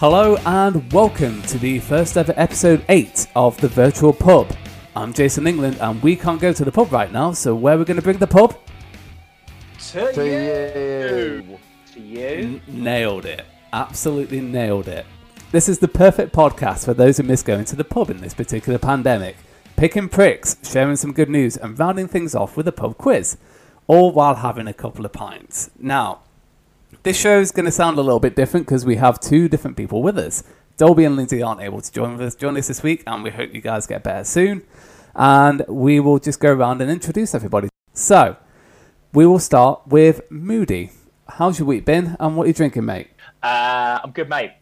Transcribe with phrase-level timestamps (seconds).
[0.00, 4.50] Hello and welcome to the first ever episode 8 of the Virtual Pub.
[4.96, 7.78] I'm Jason England and we can't go to the pub right now, so where are
[7.78, 8.58] we going to bring the pub?
[9.90, 11.52] To, To you.
[11.52, 11.58] you.
[11.92, 12.26] To you.
[12.26, 13.44] N- nailed it.
[13.74, 15.04] Absolutely nailed it.
[15.52, 18.32] This is the perfect podcast for those who miss going to the pub in this
[18.32, 19.36] particular pandemic.
[19.76, 23.36] Picking pricks, sharing some good news, and rounding things off with a pub quiz,
[23.86, 25.68] all while having a couple of pints.
[25.78, 26.20] Now,
[27.02, 29.76] this show is going to sound a little bit different because we have two different
[29.76, 30.42] people with us.
[30.76, 33.54] Dolby and Lindsay aren't able to join us join us this week, and we hope
[33.54, 34.62] you guys get better soon.
[35.14, 37.68] And we will just go around and introduce everybody.
[37.92, 38.36] So,
[39.12, 40.92] we will start with Moody.
[41.28, 43.08] How's your week been, and what are you drinking, mate?
[43.42, 44.52] Uh, I'm good, mate.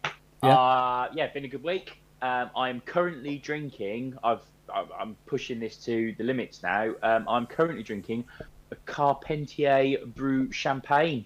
[0.42, 0.56] Yeah.
[0.56, 1.98] Uh, yeah, been a good week.
[2.22, 4.16] Um, I'm currently drinking.
[4.25, 6.94] I've I'm- pushing this to the limits now.
[7.03, 8.25] Um, I'm currently drinking
[8.70, 11.25] a Carpentier Brew Champagne.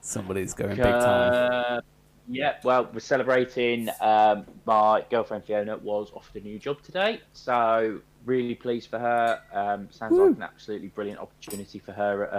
[0.00, 1.52] Somebody's going big time.
[1.52, 1.80] Uh,
[2.28, 3.88] yeah, well, we're celebrating.
[4.00, 9.40] Um, my girlfriend Fiona was offered a new job today, so really pleased for her.
[9.52, 12.32] Um, sounds like an absolutely brilliant opportunity for her at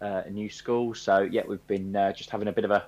[0.00, 0.94] a, uh, a new school.
[0.94, 2.86] So yeah, we've been uh, just having a bit of a,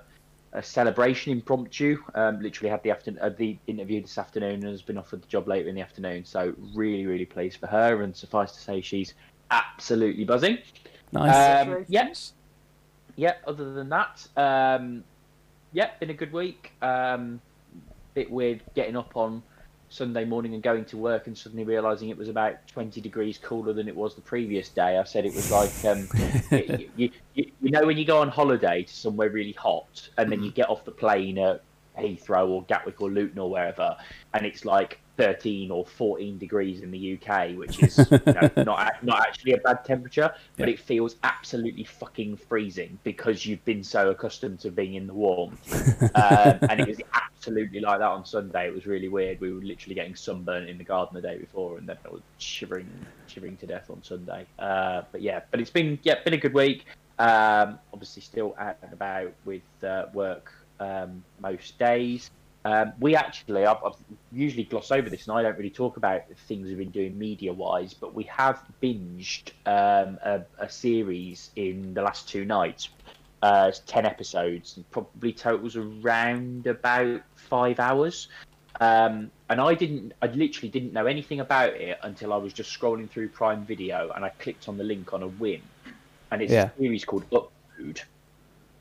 [0.53, 1.97] a celebration impromptu.
[2.13, 5.27] Um, literally had the after- uh, the interview this afternoon and has been offered the
[5.27, 6.25] job later in the afternoon.
[6.25, 8.01] So really, really pleased for her.
[8.01, 9.13] And suffice to say, she's
[9.51, 10.57] absolutely buzzing.
[11.11, 11.67] Nice.
[11.67, 12.13] Um, yeah,
[13.15, 13.33] yeah.
[13.47, 15.03] Other than that, um,
[15.73, 16.73] yeah, been a good week.
[16.81, 17.41] Um,
[18.13, 19.43] bit weird getting up on
[19.89, 23.73] Sunday morning and going to work and suddenly realizing it was about 20 degrees cooler
[23.73, 24.97] than it was the previous day.
[24.97, 26.07] I said it was like, um,
[26.51, 30.31] you, you, you, you know, when you go on holiday to somewhere really hot and
[30.31, 31.61] then you get off the plane at
[31.97, 33.95] Heathrow or Gatwick or Luton or wherever,
[34.33, 39.03] and it's like 13 or 14 degrees in the UK, which is you know, not
[39.03, 40.73] not actually a bad temperature, but Yeah.
[40.73, 45.59] it feels absolutely fucking freezing because you've been so accustomed to being in the warmth.
[46.15, 48.67] um, and it was absolutely like that on Sunday.
[48.67, 49.39] It was really weird.
[49.39, 52.21] We were literally getting sunburnt in the garden the day before, and then I was
[52.37, 52.89] shivering,
[53.27, 54.45] shivering to death on Sunday.
[54.59, 56.85] Uh, but yeah, but it's been yeah, been a good week.
[57.17, 62.29] Um, obviously, still out and about with uh, work um, most days.
[62.65, 63.93] Um, we actually, I've, I've
[64.31, 67.93] usually gloss over this, and I don't really talk about things we've been doing media-wise,
[67.93, 72.89] but we have binged um, a, a series in the last two nights.
[73.43, 78.27] Uh, ten episodes, probably totals around about five hours.
[78.81, 82.77] Um, and I didn't, I literally didn't know anything about it until I was just
[82.77, 85.61] scrolling through Prime Video, and I clicked on the link on a whim,
[86.31, 86.71] and it's Yeah.
[86.75, 88.01] a series called Upload,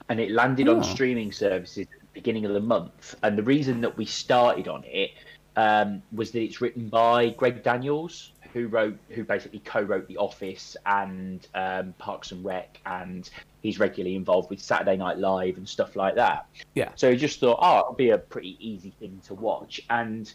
[0.08, 0.82] and it landed on Oh.
[0.82, 3.14] streaming services beginning of the month.
[3.22, 5.10] And the reason that we started on it
[5.56, 10.76] um, was that it's written by Greg Daniels, who wrote, who basically co-wrote The Office
[10.86, 13.28] and um, Parks and Rec, and
[13.62, 16.46] he's regularly involved with Saturday Night Live and stuff like that.
[16.74, 16.90] Yeah.
[16.94, 20.32] So he just thought, oh, it'll be a pretty easy thing to watch, and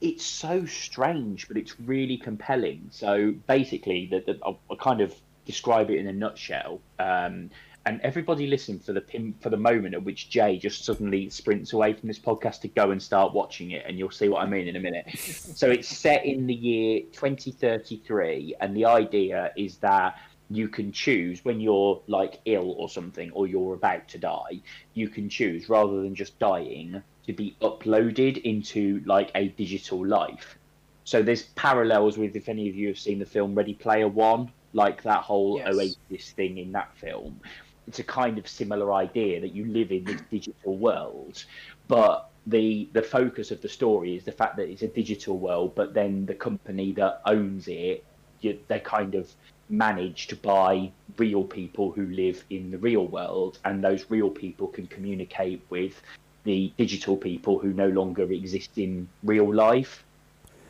[0.00, 2.88] it's so strange, but it's really compelling.
[2.90, 4.10] So basically,
[4.42, 6.80] I'll, I'll kind of describe it in a nutshell.
[6.98, 7.50] Um,
[7.86, 11.72] and everybody listen for the pin, for the moment at which Jay just suddenly sprints
[11.72, 14.46] away from this podcast to go and start watching it, and you'll see what I
[14.46, 15.06] mean in a minute.
[15.18, 20.18] so it's set in the year 2033, and the idea is that
[20.50, 24.60] you can choose when you're like ill or something, or you're about to die.
[24.94, 30.58] You can choose rather than just dying to be uploaded into like a digital life.
[31.04, 34.52] So there's parallels with if any of you have seen the film Ready Player One,
[34.74, 35.74] like that whole Yes.
[35.74, 37.40] Oasis thing in that film.
[37.86, 41.44] It's a kind of similar idea that you live in this digital world,
[41.88, 45.74] but the the focus of the story is the fact that it's a digital world,
[45.74, 48.04] but then the company that owns it,
[48.40, 49.30] you, they kind of
[49.68, 54.66] manage to buy real people who live in the real world, and those real people
[54.68, 56.00] can communicate with
[56.44, 60.04] the digital people who no longer exist in real life.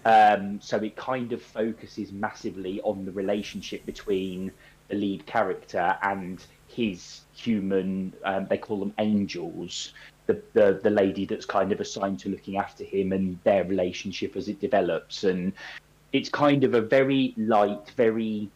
[0.04, 4.50] Um, so it kind of focuses massively on the relationship between
[4.88, 8.12] the lead character and his human.
[8.24, 9.92] Um, they call them angels.
[10.26, 14.36] The, the the lady that's kind of assigned to looking after him and their relationship
[14.36, 15.52] as it develops, and
[16.12, 18.48] it's kind of a very light, very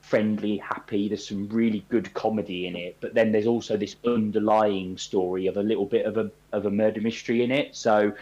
[0.00, 1.08] friendly, happy.
[1.08, 5.56] There's some really good comedy in it, but then there's also this underlying story of
[5.56, 7.76] a little bit of a of a murder mystery in it.
[7.76, 8.12] So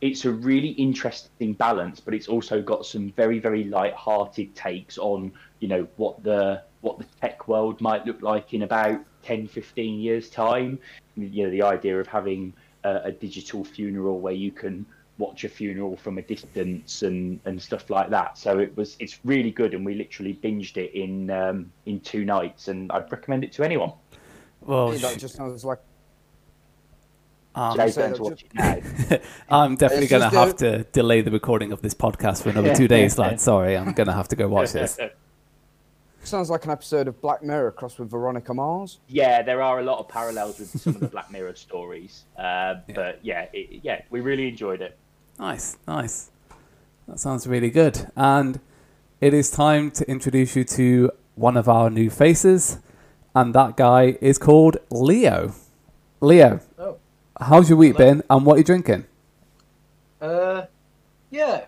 [0.00, 5.32] it's a really interesting balance, but it's also got some very very light-hearted takes on
[5.60, 9.98] you know what the what the tech world might look like in about 10, 15
[9.98, 10.78] years time.
[11.16, 12.52] You know the idea of having
[12.84, 14.86] a, a digital funeral where you can
[15.18, 18.38] watch a funeral from a distance and and stuff like that.
[18.38, 22.24] So it was it's really good, and we literally binged it in um, in two
[22.24, 23.92] nights, and I'd recommend it to anyone.
[24.60, 25.78] Well, that just sounds like
[27.54, 29.18] Um, so just- watch it now.
[29.64, 32.74] I'm definitely going to have a- to delay the recording of this podcast for another
[32.76, 33.40] two days, lad.
[33.40, 34.98] Sorry, I'm going to have to go watch this.
[36.26, 38.98] Sounds like an episode of Black Mirror crossed with Veronica Mars.
[39.06, 42.24] yeah, there are a lot of parallels with some of the Black Mirror stories.
[42.36, 44.98] Uh, But yeah, it, yeah, we really enjoyed it.
[45.38, 46.30] Nice, nice.
[47.06, 48.10] That sounds really good.
[48.16, 48.58] And
[49.20, 52.80] it is time to introduce you to one of our new faces,
[53.32, 55.52] and that guy is called Leo.
[56.20, 56.96] Leo, Oh.
[57.40, 58.14] how's your week Hello.
[58.14, 59.04] been, and what are you drinking?
[60.20, 60.66] Uh,
[61.30, 61.66] yeah,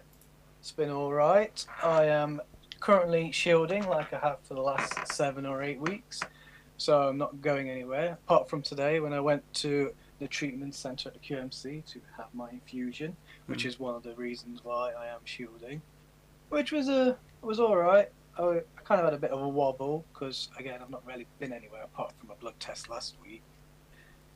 [0.58, 1.64] it's been all right.
[1.84, 2.40] I am
[2.80, 6.20] currently shielding like I have for the last seven or eight weeks,
[6.76, 8.18] so I'm not going anywhere.
[8.26, 12.26] Apart from today, when I went to the treatment centre at the QMC to have
[12.32, 13.16] my infusion,
[13.46, 13.68] which mm.
[13.68, 15.80] is one of the reasons why I am shielding,
[16.48, 18.08] which was a was all right.
[18.38, 21.26] I, I kind of had a bit of a wobble because again I've not really
[21.38, 23.42] been anywhere apart from a blood test last week.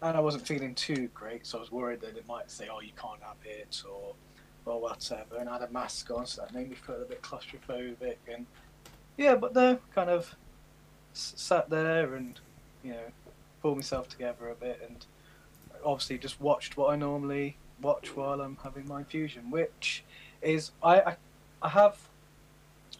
[0.03, 2.81] And I wasn't feeling too great, so I was worried that it might say, "Oh,
[2.81, 4.15] you can't have it," or
[4.65, 5.37] or whatever.
[5.39, 8.17] And I had a mask on, so that made me feel a bit claustrophobic.
[8.33, 8.47] And
[9.17, 10.35] yeah, but no, kind of
[11.13, 12.41] sat there and
[12.83, 13.13] you know
[13.61, 15.07] pulled myself together a bit, and
[15.85, 20.05] obviously just watched what I normally watch while I'm having my infusion, which
[20.41, 21.17] is I I,
[21.63, 21.99] I have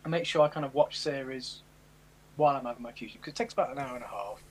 [0.05, 1.63] I make sure I kind of watch series
[2.37, 4.43] while I'm having my infusion because it takes about an hour and a half.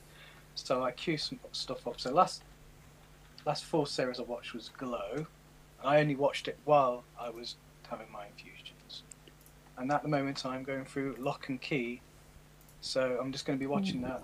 [0.55, 1.99] So I queue some stuff up.
[1.99, 2.43] So last
[3.45, 5.25] last full series I watched was Glow,
[5.81, 7.56] and I only watched it while I was
[7.89, 9.04] having my infusions.
[9.78, 12.01] And at the moment I'm going through Locke and Key,
[12.81, 14.24] so I'm just going to be watching that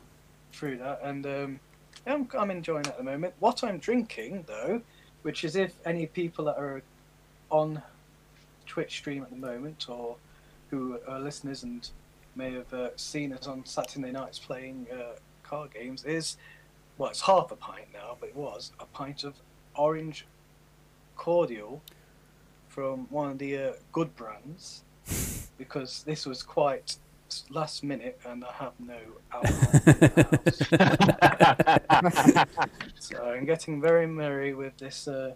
[0.52, 1.60] through that, and um,
[2.06, 3.34] yeah, I'm, I'm enjoying it at the moment.
[3.40, 4.82] What I'm drinking though,
[5.22, 6.82] which is if any people that are
[7.50, 7.82] on
[8.66, 10.16] Twitch stream at the moment or
[10.70, 11.90] who are listeners and
[12.36, 16.38] may have uh, seen us on Saturday nights playing uh, card games is
[16.98, 19.36] well, it's half a pint now, but it was a pint of
[19.76, 20.26] orange
[21.18, 21.82] cordial
[22.68, 24.84] from one of the uh, good brands
[25.58, 26.96] because this was quite
[27.50, 28.98] last minute and I have no
[29.34, 32.96] alcohol in the house.
[33.00, 35.34] so I'm getting very merry with this, uh,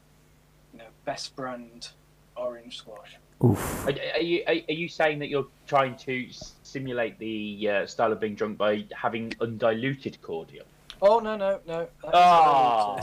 [0.72, 1.90] you know, best brand
[2.36, 3.18] orange squash.
[3.44, 3.88] Oof.
[3.88, 6.28] Are, are you are, are you saying that you're trying to
[6.64, 10.66] simulate the uh, style of being drunk by having undiluted cordial?
[11.02, 11.88] Oh no no no!
[12.04, 13.00] Ah.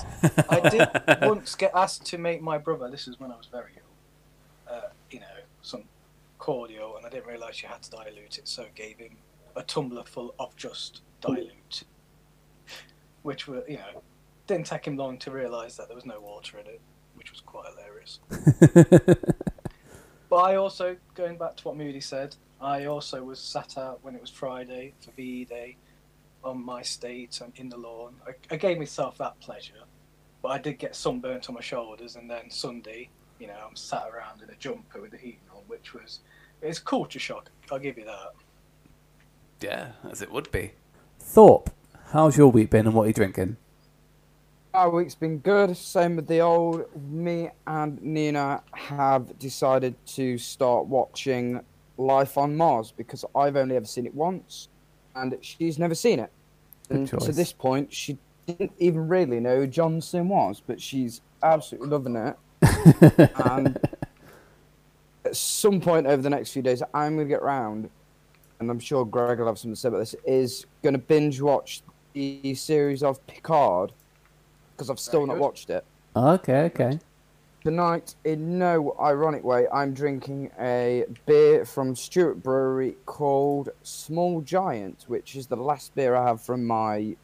[0.48, 0.88] I did
[1.22, 2.90] once get asked to make my brother.
[2.90, 4.74] This is when I was very ill.
[4.74, 5.26] Uh, you know,
[5.62, 5.84] some
[6.38, 9.16] cordial, and I didn't realise you had to dilute it, so I gave him
[9.56, 11.82] a tumbler full of just dilute,
[13.22, 14.02] which were you know
[14.46, 16.80] didn't take him long to realise that there was no water in it,
[17.16, 18.20] which was quite hilarious.
[20.28, 24.14] But I also, going back to what Moody said, I also was sat out when
[24.14, 25.76] it was Friday for VE Day
[26.44, 28.14] on my state and in the lawn.
[28.26, 29.84] I, I gave myself that pleasure,
[30.42, 32.16] but I did get sunburnt on my shoulders.
[32.16, 35.62] And then Sunday, you know, I'm sat around in a jumper with the heating on,
[35.66, 36.20] which was
[36.62, 37.50] it's culture shock.
[37.70, 38.32] I'll give you that.
[39.60, 40.72] yeah, as it would be.
[41.20, 41.70] Thorpe,
[42.12, 43.56] how's your week been, and what are you drinking?
[44.74, 45.76] Our week's been good.
[45.76, 46.84] Same with the old.
[47.10, 51.60] Me and Nina have decided to start watching
[51.96, 54.68] Life on Mars because I've only ever seen it once,
[55.16, 56.30] and she's never seen it.
[56.88, 61.20] Good And to this point, she didn't even really know who Johnson was, but she's
[61.42, 62.36] absolutely loving it.
[63.44, 63.78] and
[65.24, 67.90] at some point over the next few days, I'm going to get round,
[68.58, 71.40] and I'm sure Greg will have something to say about this, is going to binge
[71.40, 71.82] watch
[72.14, 73.92] the series of Picard,
[74.74, 75.42] because I've still Very not good.
[75.42, 75.84] watched it.
[76.16, 76.98] Okay, okay.
[77.68, 85.04] Tonight, in no ironic way, I'm drinking a beer from Stewart Brewery called Small Giant,
[85.06, 87.14] which is the last beer I have from my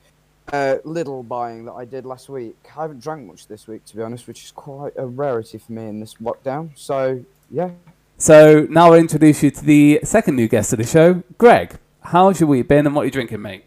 [0.52, 2.58] uh, little buying that I did last week.
[2.76, 5.72] I haven't drank much this week, to be honest, which is quite a rarity for
[5.72, 6.72] me in this lockdown.
[6.74, 7.70] So, yeah.
[8.18, 11.78] So now I'll introduce you to the second new guest of the show, Greg.
[12.00, 13.64] How's your week been, and what are you drinking, mate?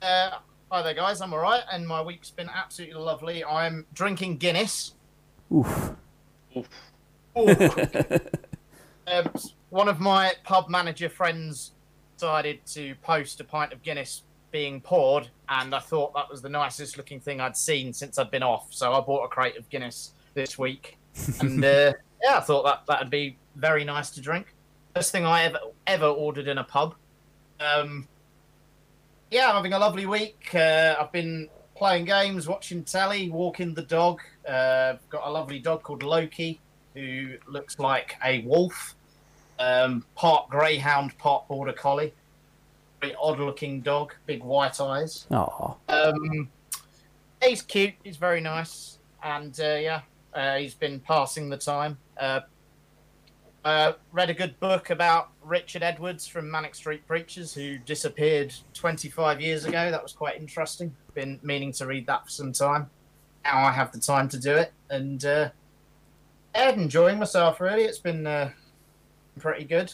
[0.00, 0.30] Uh,
[0.70, 1.20] hi there, guys.
[1.20, 3.44] I'm all right, and my week's been absolutely lovely.
[3.44, 4.92] I'm drinking Guinness.
[5.52, 5.92] Oof.
[9.08, 9.30] Um,
[9.70, 11.72] one of my pub manager friends
[12.16, 16.48] decided to post a pint of Guinness being poured, and I thought that was the
[16.48, 18.68] nicest looking thing I'd seen since I'd been off.
[18.70, 20.98] So I bought a crate of Guinness this week,
[21.40, 24.52] and uh, yeah, I thought that that'd be very nice to drink.
[24.94, 26.94] First thing I ever ever ordered in a pub.
[27.60, 28.08] Um,
[29.30, 30.50] yeah, I'm having a lovely week.
[30.54, 34.20] Uh, I've been playing games, watching telly, walking the dog.
[34.48, 36.60] Uh, got a lovely dog called Loki,
[36.94, 38.94] who looks like a wolf.
[39.58, 42.12] Um, part greyhound, part border collie.
[43.00, 45.26] Very odd looking dog, big white eyes.
[45.30, 45.74] Aw.
[45.88, 46.48] Um,
[47.42, 47.94] he's cute.
[48.04, 48.98] He's very nice.
[49.22, 50.00] and uh, yeah,
[50.34, 51.98] uh, he's been passing the time.
[52.18, 52.40] Uh,
[53.64, 59.40] uh, read a good book about Richard Edwards from Manic Street Preachers, who disappeared 25
[59.40, 59.90] years ago.
[59.90, 60.94] That was quite interesting.
[61.14, 62.90] Been meaning to read that for some time.
[63.44, 65.50] Now I have the time to do it, and uh,
[66.54, 67.60] yeah, enjoying myself.
[67.60, 68.50] Really, it's been uh,
[69.38, 69.92] pretty good.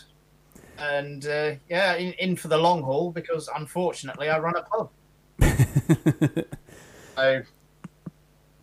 [0.78, 4.90] And uh, yeah, in, in for the long haul because unfortunately I run a pub.
[7.14, 7.42] So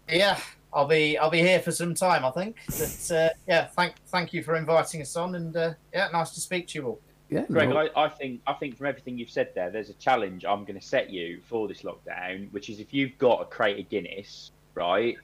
[0.10, 0.40] yeah,
[0.74, 2.24] I'll be I'll be here for some time.
[2.26, 2.58] I think.
[2.68, 6.40] But uh, yeah, thank thank you for inviting us on, and uh, yeah, nice to
[6.40, 7.02] speak to you all.
[7.30, 9.94] yeah, Greg, no- I, I think I think from everything you've said there, there's a
[9.96, 13.46] challenge I'm going to set you for this lockdown, which is if you've got a
[13.46, 15.16] crate of Guinness, right?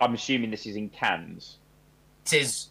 [0.00, 1.58] I'm assuming this is in cans.
[2.26, 2.68] It is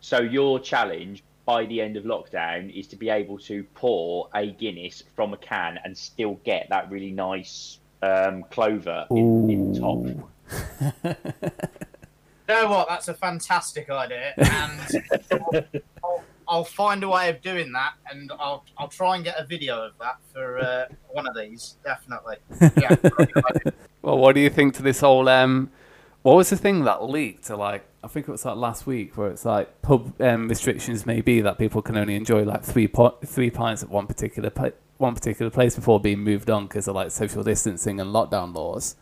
[0.00, 4.50] So your challenge by the end of lockdown is to be able to pour a
[4.50, 9.80] Guinness from a can and still get that really nice um, clover in, in the
[9.80, 10.04] top.
[12.48, 12.88] You know what?
[12.88, 15.04] That's a fantastic idea, and
[16.04, 19.44] I'll, I'll find a way of doing that, and I'll I'll try and get a
[19.44, 21.76] video of that for uh, one of these.
[21.84, 22.36] Definitely.
[22.76, 22.96] Yeah.
[24.02, 25.72] Well, what do you think to this whole um?
[26.22, 27.46] What was the thing that leaked?
[27.46, 31.04] To like, I think it was like last week, where it's like pub um, restrictions
[31.06, 34.52] may be that people can only enjoy like three po- three pints at one particular
[34.98, 38.94] one particular place before being moved on because of like social distancing and lockdown laws.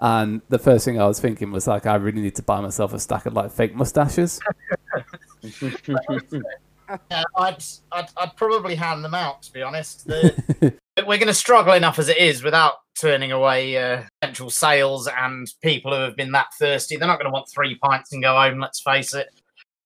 [0.00, 2.92] And the first thing I was thinking was like, I really need to buy myself
[2.92, 4.40] a stack of like fake mustaches.
[7.10, 10.06] Yeah, I'd, I'd I'd probably hand them out to be honest.
[10.06, 15.08] The, we're going to struggle enough as it is without turning away uh, potential sales
[15.08, 16.96] and people who have been that thirsty.
[16.96, 18.60] They're not going to want three pints and go home.
[18.60, 19.28] Let's face it.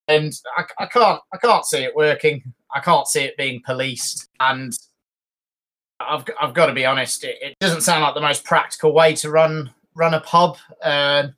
[0.08, 2.52] And I, I can't I can't see it working.
[2.74, 4.28] I can't see it being policed.
[4.38, 4.72] And
[6.00, 7.24] I've g- I've got to be honest.
[7.24, 10.56] It, it doesn't sound like the most practical way to run run a pub.
[10.82, 11.28] Uh,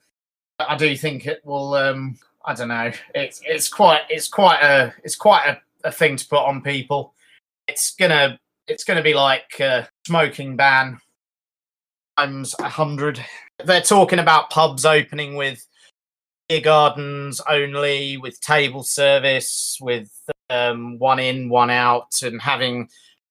[0.58, 1.74] I do think it will.
[1.74, 2.90] Um, I don't know.
[3.14, 7.14] It's it's quite it's quite a it's quite a, a thing to put on people.
[7.68, 10.98] It's gonna it's gonna be like a smoking ban
[12.16, 13.24] times a hundred.
[13.64, 15.66] They're talking about pubs opening with
[16.48, 20.10] beer gardens only, with table service, with
[20.50, 22.88] um, one in, one out, and having,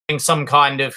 [0.07, 0.95] having some kind of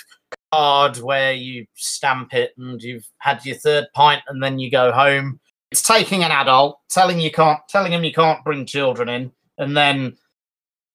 [0.54, 4.92] card where you stamp it and you've had your third pint and then you go
[4.92, 5.40] home
[5.74, 9.76] it's taking an adult, telling you can't, telling him you can't bring children in, and
[9.76, 10.16] then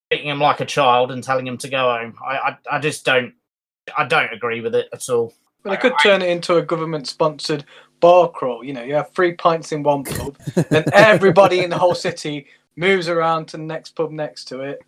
[0.10, 2.16] treating him like a child and telling him to go home.
[2.26, 3.34] I, I, I just don't,
[3.98, 5.34] I don't agree with it at all.
[5.64, 7.66] But they could turn it into a government-sponsored
[8.00, 8.64] bar crawl.
[8.64, 10.38] You know, you have three pints in one pub,
[10.70, 12.48] then everybody in the whole city
[12.78, 14.80] moves around to the next pub next to it,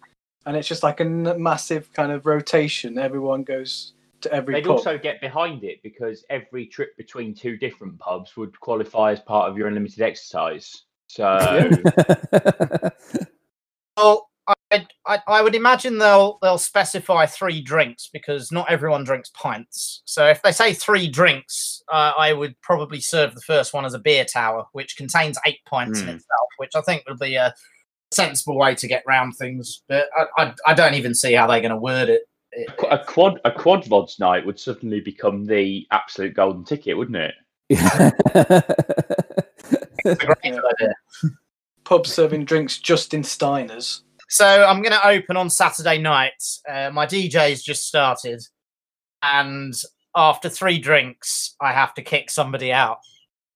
[0.46, 2.98] and it's just like a n- massive kind of rotation.
[2.98, 4.78] Everyone goes to every They'd pub.
[4.78, 9.50] also get behind it because every trip between two different pubs would qualify as part
[9.50, 10.84] of your unlimited exercise.
[11.08, 11.70] So
[13.98, 19.30] Well, I, I, I would imagine they'll they'll specify three drinks because not everyone drinks
[19.34, 20.02] pints.
[20.06, 23.94] So if they say three drinks, uh, I would probably serve the first one as
[23.94, 26.16] a beer tower, which contains eight pints in Hmm.
[26.16, 27.54] itself, which I think would be a
[28.12, 29.84] sensible way to get round things.
[29.88, 32.22] But I, I, I don't even see how they're going to word it.
[32.54, 37.18] It- a quad a quad vods night would suddenly become the absolute golden ticket, wouldn't
[37.18, 37.34] it?
[37.70, 37.82] It's
[40.06, 40.94] a great idea.
[41.84, 44.02] Pub serving drinks just in Steiners.
[44.30, 46.42] So I'm going to open on Saturday night.
[46.68, 48.42] Uh, my DJ's just started,
[49.22, 49.74] and
[50.16, 53.00] after three drinks, I have to kick somebody out.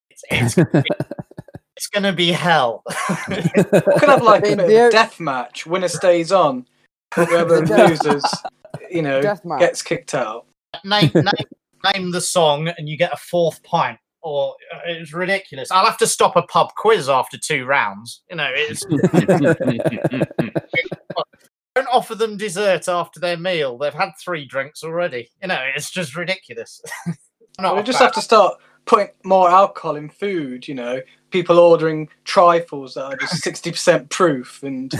[0.09, 0.57] It's it's,
[1.77, 2.83] it's going to be hell.
[3.29, 5.65] We could have like a bit of a death match.
[5.65, 6.65] Winner stays on.
[7.15, 8.25] Whoever The loses,
[8.89, 10.45] you know, Death gets kicked out.
[10.83, 13.99] name, name name the song, and you get a fourth pint.
[14.21, 15.69] Or uh, it's ridiculous.
[15.69, 18.23] I'll have to stop a pub quiz after two rounds.
[18.29, 18.83] You know, it's
[21.75, 23.77] don't offer them dessert after their meal.
[23.77, 25.29] They've had three drinks already.
[25.43, 26.81] You know, it's just ridiculous.
[27.57, 28.07] We just fan.
[28.07, 30.67] have to start putting more alcohol in food.
[30.67, 34.91] You know, people ordering trifles that are just sixty percent proof, and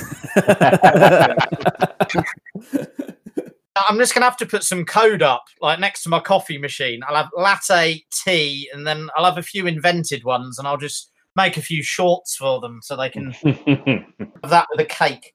[3.76, 7.02] I'm just gonna have to put some code up, like next to my coffee machine.
[7.08, 11.12] I'll have latte, tea, and then I'll have a few invented ones, and I'll just
[11.36, 15.34] make a few shorts for them so they can have that with a cake.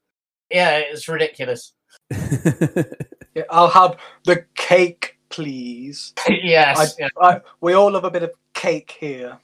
[0.51, 1.75] Yeah, it's ridiculous.
[2.11, 6.13] yeah, I'll have the cake, please.
[6.29, 6.97] yes.
[6.99, 7.09] yeah.
[7.21, 9.39] I, we all love a bit of cake here.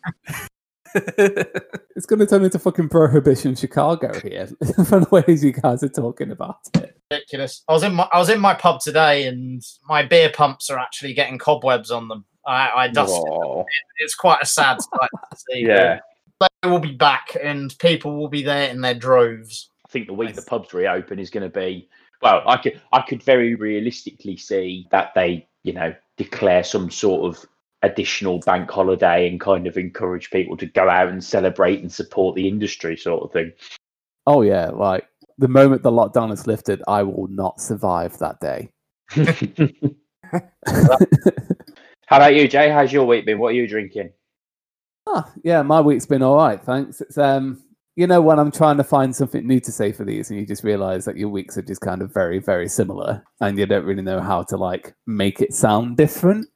[1.96, 4.46] It's going to turn into fucking prohibition Chicago here
[4.86, 6.96] from the ways you guys are talking about it.
[7.10, 7.62] ridiculous.
[7.68, 10.78] I was in my I was in my pub today, and my beer pumps are
[10.78, 12.24] actually getting cobwebs on them.
[12.46, 13.22] I, I dusted.
[13.24, 13.32] them.
[13.32, 13.64] Aw.
[13.98, 15.66] It's quite a sad sight to see.
[15.66, 16.00] yeah.
[16.62, 19.70] they will be back and people will be there in their droves.
[19.86, 20.36] I think the week Nice.
[20.36, 21.88] the pubs reopen is going to be
[22.22, 22.42] well.
[22.46, 27.44] I could I could very realistically see that they you know declare some sort of
[27.82, 32.34] additional bank holiday and kind of encourage people to go out and celebrate and support
[32.34, 33.52] the industry sort of thing.
[34.26, 35.06] Oh yeah, like
[35.38, 38.70] the moment the lockdown is lifted, I will not survive that day.
[42.06, 42.70] How about you, Jay?
[42.70, 43.38] How's your week been?
[43.38, 44.10] What are you drinking?
[45.08, 47.00] Ah, yeah, my week's been all right, thanks.
[47.00, 47.62] It's um,
[47.96, 50.46] you know, when I'm trying to find something new to say for these, and you
[50.46, 53.84] just realize that your weeks are just kind of very, very similar, and you don't
[53.84, 56.46] really know how to like make it sound different.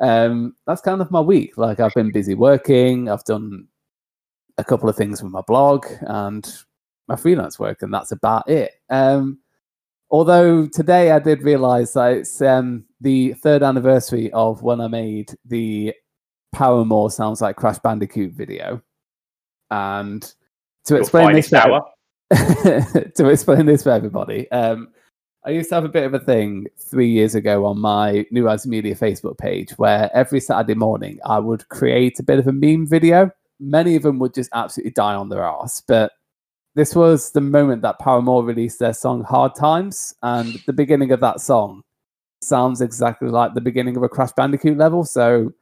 [0.00, 1.56] Um, that's kind of my week.
[1.56, 3.08] Like I've been busy working.
[3.08, 3.66] I've done
[4.58, 6.46] a couple of things with my blog and
[7.08, 8.72] my freelance work, and that's about it.
[8.90, 9.38] Um,
[10.10, 15.32] although today I did realize that it's um the third anniversary of when I made
[15.44, 15.94] the
[16.56, 18.80] Paramore sounds like Crash Bandicoot video.
[19.70, 20.22] And
[20.86, 21.84] to Your explain this for,
[22.30, 24.88] to explain this for everybody, um,
[25.46, 28.44] I used to have a bit of a thing three years ago on my New
[28.44, 32.52] Rising Media Facebook page where every Saturday morning I would create a bit of a
[32.52, 33.30] meme video.
[33.60, 36.10] Many of them would just absolutely die on their ass, but
[36.74, 41.20] this was the moment that Paramore released their song Hard Times, and the beginning of
[41.20, 41.82] that song
[42.42, 45.04] sounds exactly like the beginning of a Crash Bandicoot level.
[45.04, 45.52] So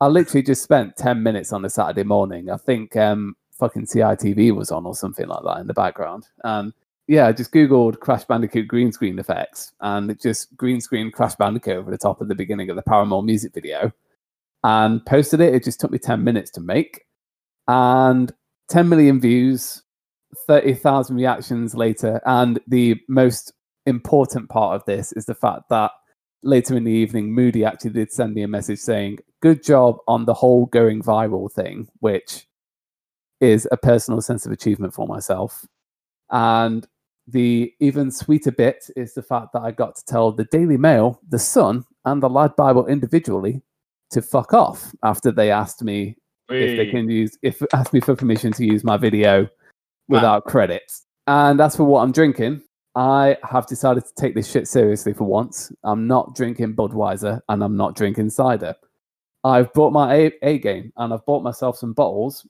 [0.00, 2.50] I literally just spent 10 minutes on a Saturday morning.
[2.50, 6.26] I think um, fucking CITV was on or something like that in the background.
[6.42, 6.74] And
[7.10, 11.34] yeah, I just Googled Crash Bandicoot green screen effects and it just green screen Crash
[11.34, 13.90] Bandicoot over the top of the beginning of the Paramore music video
[14.62, 15.52] and posted it.
[15.52, 17.06] It just took me 10 minutes to make.
[17.66, 18.32] And
[18.68, 19.82] 10 million views,
[20.46, 22.20] 30,000 reactions later.
[22.26, 23.54] And the most
[23.86, 25.90] important part of this is the fact that
[26.44, 30.26] later in the evening, Moody actually did send me a message saying, Good job on
[30.26, 32.46] the whole going viral thing, which
[33.40, 35.66] is a personal sense of achievement for myself.
[36.30, 36.86] And
[37.30, 41.20] the even sweeter bit is the fact that I got to tell the Daily Mail,
[41.28, 43.62] the Sun, and the Lad Bible individually
[44.10, 46.16] to fuck off after they asked me
[46.48, 49.48] if they can use if asked me for permission to use my video
[50.08, 51.06] without credits.
[51.26, 52.62] And as for what I'm drinking,
[52.96, 55.72] I have decided to take this shit seriously for once.
[55.84, 58.74] I'm not drinking Budweiser and I'm not drinking cider.
[59.44, 62.46] I've brought my A, A game and I've bought myself some bottles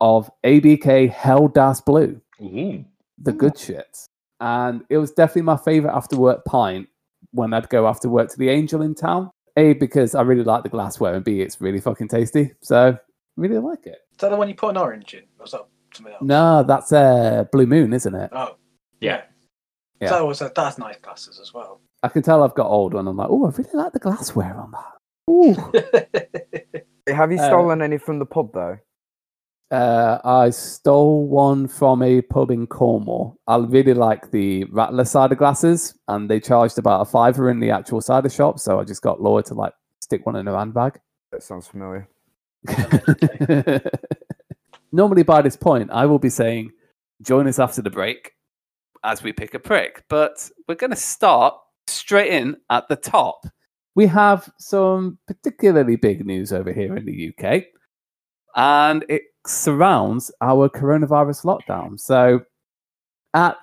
[0.00, 2.84] of ABK Hell Das Blue, Ooh.
[3.20, 3.96] The good shit.
[4.40, 6.88] And it was definitely my favorite after work pint
[7.32, 9.30] when I'd go after work to the Angel in town.
[9.56, 12.52] A, because I really like the glassware, and B, it's really fucking tasty.
[12.62, 12.96] So,
[13.36, 13.98] really like it.
[14.12, 15.24] Is that the one you put an orange in?
[15.38, 16.22] Or is that something else?
[16.22, 18.30] No, that's uh, Blue Moon, isn't it?
[18.32, 18.56] Oh,
[19.00, 19.22] Yeah.
[20.00, 20.08] Yeah.
[20.08, 21.82] So was that, that's nice glasses as well.
[22.02, 23.06] I can tell I've got old one.
[23.06, 24.94] I'm like, oh, I really like the glassware on that.
[25.30, 25.54] Ooh.
[27.14, 28.78] Have you Uh, stolen any from the pub though?
[29.70, 33.38] Uh, I stole one from a pub in Cornwall.
[33.46, 37.70] I really like the Rattler cider glasses, and they charged about a fiver in the
[37.70, 38.58] actual cider shop.
[38.58, 40.98] So I just got Laura to like stick one in her handbag.
[41.30, 42.08] That sounds familiar.
[44.92, 46.72] Normally, by this point, I will be saying,
[47.22, 48.32] join us after the break
[49.04, 50.04] as we pick a prick.
[50.08, 51.54] But we're going to start
[51.86, 53.46] straight in at the top.
[53.94, 57.64] We have some particularly big news over here in the UK,
[58.56, 61.98] and it surrounds our coronavirus lockdown.
[61.98, 62.40] So,
[63.34, 63.56] at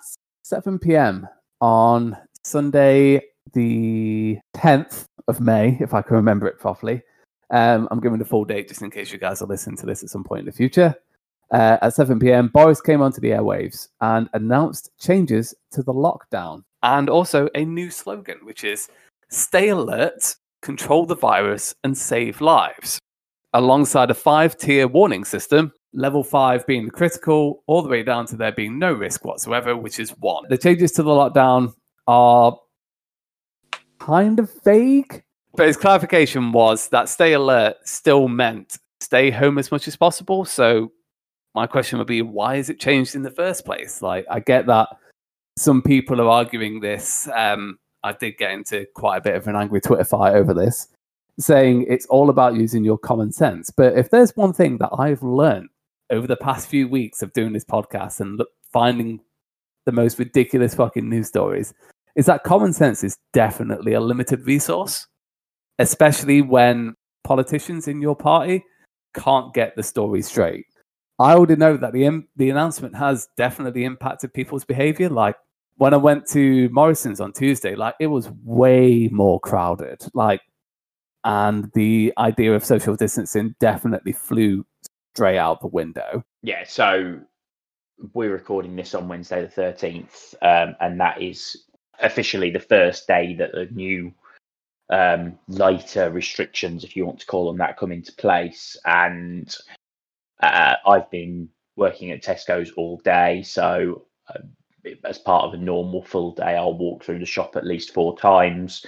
[0.43, 1.27] 7 p.m.
[1.61, 3.21] on Sunday,
[3.53, 7.01] the 10th of May, if I can remember it properly,
[7.49, 10.03] um, I'm giving the full date just in case you guys are listening to this
[10.03, 10.95] at some point in the future.
[11.51, 16.63] Uh, at 7 p.m., Boris came onto the airwaves and announced changes to the lockdown
[16.83, 18.89] and also a new slogan, which is
[19.29, 22.99] stay alert, control the virus, and save lives,
[23.53, 25.71] alongside a five tier warning system.
[25.93, 29.75] Level five being the critical, all the way down to there being no risk whatsoever,
[29.75, 30.43] which is one.
[30.49, 31.73] The changes to the lockdown
[32.07, 32.57] are
[33.99, 35.23] kind of vague,
[35.55, 40.45] but his clarification was that stay alert still meant stay home as much as possible.
[40.45, 40.91] So
[41.55, 44.01] my question would be, why is it changed in the first place?
[44.01, 44.89] Like, I get that
[45.57, 47.27] some people are arguing this.
[47.33, 50.87] Um, I did get into quite a bit of an angry Twitter fight over this,
[51.39, 53.69] saying it's all about using your common sense.
[53.69, 55.69] But if there's one thing that I've learned
[56.09, 59.19] over the past few weeks of doing this podcast and look, finding
[59.85, 61.73] the most ridiculous fucking news stories,
[62.15, 65.07] is that common sense is definitely a limited resource,
[65.79, 68.63] especially when politicians in your party
[69.13, 70.65] can't get the story straight.
[71.19, 75.09] I already know that the the announcement has definitely impacted people's behavior.
[75.09, 75.35] Like
[75.77, 80.03] when I went to Morrison's on Tuesday, like it was way more crowded.
[80.13, 80.41] Like,
[81.27, 84.65] and the idea of social distancing definitely flew
[85.13, 86.23] straight out the window.
[86.41, 87.19] Yeah, so
[88.13, 91.65] we're recording this on Wednesday the 13th, um, and that is
[91.99, 94.13] officially the first day that the new
[94.89, 98.77] um, lighter restrictions, if you want to call them that, come into place.
[98.85, 99.53] And
[100.41, 104.39] uh, I've been working at Tesco's all day, so uh,
[105.03, 108.17] as part of a normal full day, I'll walk through the shop at least four
[108.17, 108.85] times,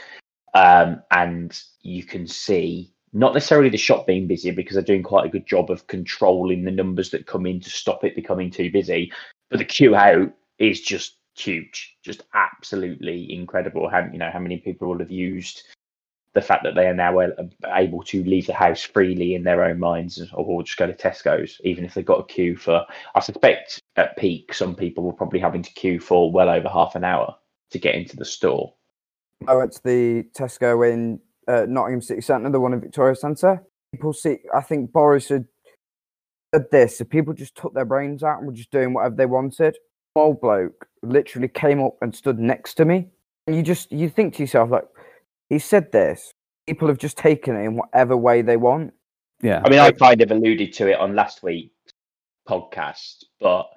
[0.53, 5.25] um, and you can see not necessarily the shop being busier because they're doing quite
[5.25, 8.71] a good job of controlling the numbers that come in to stop it becoming too
[8.71, 9.12] busy,
[9.49, 13.89] but the queue out is just huge, just absolutely incredible.
[13.89, 15.63] How you know how many people will have used
[16.33, 17.19] the fact that they are now
[17.73, 21.59] able to leave the house freely in their own minds, or just go to Tesco's,
[21.63, 22.85] even if they've got a queue for.
[23.15, 26.95] I suspect at peak, some people were probably having to queue for well over half
[26.95, 27.35] an hour
[27.71, 28.73] to get into the store.
[29.47, 33.63] I went to the Tesco in uh, Nottingham City Centre, the one in Victoria Centre.
[33.91, 35.45] People see, I think Boris had
[36.54, 39.25] said this, so people just took their brains out and were just doing whatever they
[39.25, 39.78] wanted.
[40.15, 43.08] Old bloke literally came up and stood next to me,
[43.47, 44.86] and you just you think to yourself like
[45.49, 46.32] he said this.
[46.67, 48.93] People have just taken it in whatever way they want.
[49.41, 49.62] Yeah.
[49.65, 51.73] I mean, I kind of alluded to it on last week's
[52.47, 53.69] podcast, but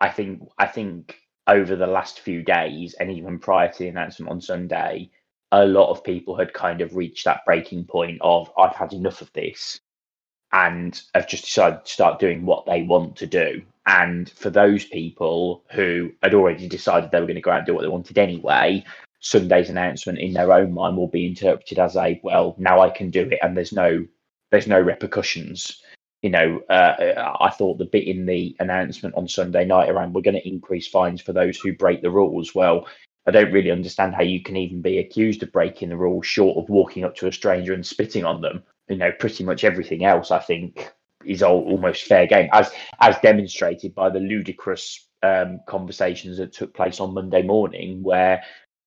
[0.00, 1.16] I think I think
[1.48, 5.10] over the last few days and even prior to the announcement on Sunday,
[5.50, 9.22] a lot of people had kind of reached that breaking point of I've had enough
[9.22, 9.80] of this
[10.52, 13.62] and have just decided to start doing what they want to do.
[13.86, 17.66] And for those people who had already decided they were going to go out and
[17.66, 18.84] do what they wanted anyway,
[19.20, 23.10] Sunday's announcement in their own mind will be interpreted as a well, now I can
[23.10, 24.06] do it, and there's no
[24.50, 25.82] there's no repercussions.
[26.22, 30.22] You know, uh, I thought the bit in the announcement on Sunday night around we're
[30.22, 32.54] going to increase fines for those who break the rules.
[32.54, 32.88] Well,
[33.26, 36.56] I don't really understand how you can even be accused of breaking the rules short
[36.56, 38.62] of walking up to a stranger and spitting on them.
[38.88, 40.90] You know, pretty much everything else I think
[41.24, 46.74] is all, almost fair game, as as demonstrated by the ludicrous um, conversations that took
[46.74, 48.42] place on Monday morning, where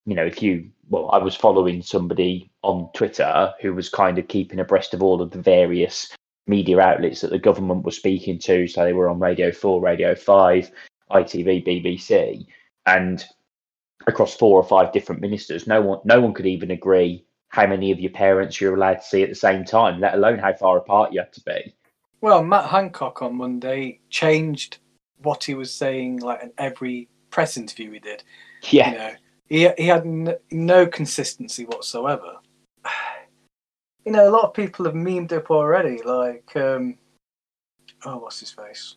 [0.05, 4.27] you know, if you, well, I was following somebody on Twitter who was kind of
[4.27, 6.11] keeping abreast of all of the various
[6.47, 8.67] media outlets that the government was speaking to.
[8.67, 10.71] So they were on Radio 4, Radio 5,
[11.11, 12.45] ITV, BBC,
[12.85, 13.23] and
[14.07, 15.67] across four or five different ministers.
[15.67, 19.03] No one, no one could even agree how many of your parents you're allowed to
[19.03, 21.73] see at the same time, let alone how far apart you have to be.
[22.21, 24.77] Well, Matt Hancock on Monday changed
[25.23, 28.23] what he was saying, like in every press interview he did.
[28.69, 28.91] Yeah.
[28.91, 29.13] You know,
[29.49, 32.37] he he had n- no consistency whatsoever.
[34.05, 36.01] You know, a lot of people have memed up already.
[36.01, 36.97] Like, um,
[38.05, 38.95] oh, what's his face?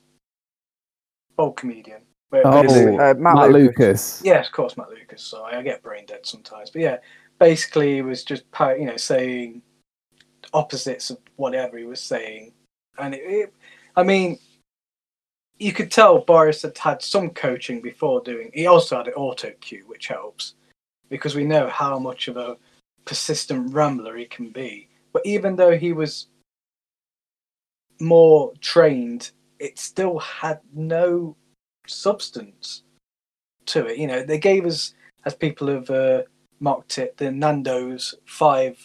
[1.36, 2.02] Old comedian.
[2.30, 4.22] Where Oh, Uh, Matt, Matt Lucas.
[4.24, 5.22] Yeah, of course, Matt Lucas.
[5.22, 6.70] Sorry, I get brain dead sometimes.
[6.70, 6.96] But yeah,
[7.38, 8.44] basically, he was just
[8.78, 9.62] you know saying
[10.52, 12.52] opposites of whatever he was saying,
[12.98, 13.54] and it, it,
[13.96, 14.38] I mean,
[15.58, 18.50] you could tell Boris had had some coaching before doing.
[18.54, 20.54] He also had an auto cue, which helps
[21.08, 22.56] because we know how much of a
[23.04, 24.88] persistent rambler he can be.
[25.14, 26.26] But even though he was
[28.00, 31.36] more trained, it still had no
[31.86, 32.82] substance
[33.66, 33.96] to it.
[33.96, 34.92] You know, they gave us,
[35.24, 36.22] as people have uh,
[36.60, 38.78] mocked it, the Nando's five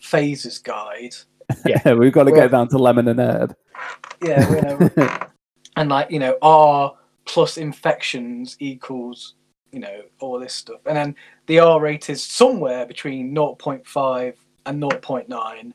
[0.00, 1.14] phases guide.
[1.66, 3.56] Yeah, we've got to go down to lemon and herb.
[4.22, 5.18] Yeah, you know,
[5.76, 9.34] and like you know, R plus infections equals
[9.72, 11.16] you know all this stuff, and then
[11.46, 14.34] the R rate is somewhere between 0.5
[14.66, 15.72] and 0.9,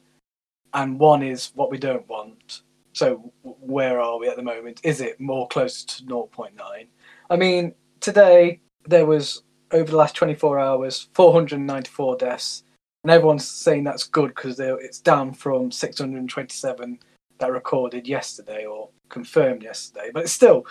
[0.73, 2.62] and one is what we don't want.
[2.93, 4.82] So where are we at the moment?
[4.84, 6.88] Is it more close to 0.9?
[7.30, 12.63] I mean, today there was over the last 24 hours 494 deaths,
[13.04, 17.00] and everyone's saying that's good because it's down from 627
[17.39, 20.65] that recorded yesterday or confirmed yesterday, but it's still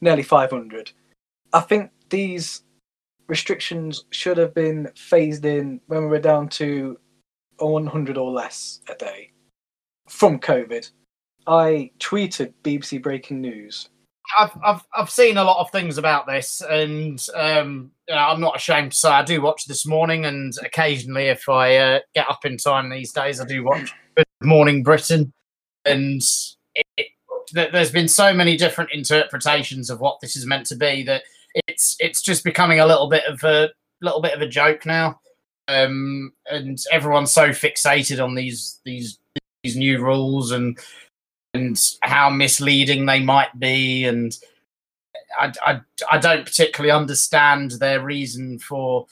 [0.00, 0.92] nearly 500.
[1.52, 2.64] I think these
[3.28, 6.98] restrictions should have been phased in when we were down to
[7.70, 9.30] 100 or less a day
[10.08, 10.90] from COVID.
[11.46, 13.88] I tweeted BBC Breaking News.
[14.38, 18.92] I've, I've I've seen a lot of things about this, and um, I'm not ashamed
[18.92, 22.56] to say I do watch This Morning, and occasionally, if I uh, get up in
[22.56, 23.92] time these days, I do watch
[24.42, 25.32] Morning Britain,
[25.84, 26.22] and
[26.74, 27.08] it, it,
[27.52, 31.24] there's been so many different interpretations of what this is meant to be that
[31.68, 33.70] it's it's just becoming a little bit of a
[34.00, 35.20] little bit of a joke now,
[35.72, 39.18] um, and everyone's so fixated on these these
[39.62, 40.78] these new rules and
[41.54, 44.38] and how misleading they might be and
[45.38, 45.80] I, I,
[46.10, 49.06] I don't particularly understand their reason for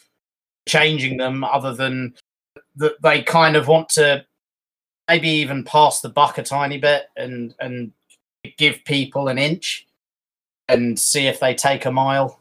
[0.69, 2.15] changing them other than
[2.77, 4.25] that they kind of want to
[5.09, 7.93] maybe even pass the buck a tiny bit and and
[8.57, 9.87] give people an inch
[10.69, 12.41] and see if they take a mile,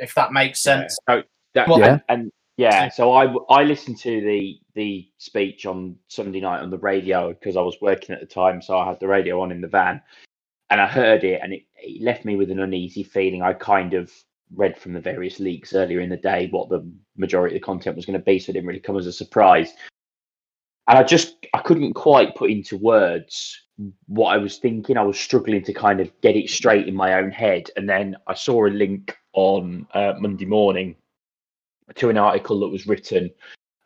[0.00, 0.96] if that makes sense.
[1.08, 1.16] Yeah.
[1.16, 1.22] So
[1.54, 1.86] that, Well, Yeah.
[1.86, 6.70] and, and yeah, so I I listened to the the speech on Sunday night on
[6.70, 9.52] the radio because I was working at the time, so I had the radio on
[9.52, 10.02] in the van,
[10.68, 13.42] and I heard it, and it, it left me with an uneasy feeling.
[13.42, 14.12] I kind of
[14.56, 16.84] read from the various leaks earlier in the day what the
[17.16, 19.12] majority of the content was going to be, so it didn't really come as a
[19.12, 19.72] surprise.
[20.88, 23.56] And I just I couldn't quite put into words
[24.08, 24.96] what I was thinking.
[24.96, 28.16] I was struggling to kind of get it straight in my own head, and then
[28.26, 30.96] I saw a link on uh, Monday morning
[31.96, 33.30] to an article that was written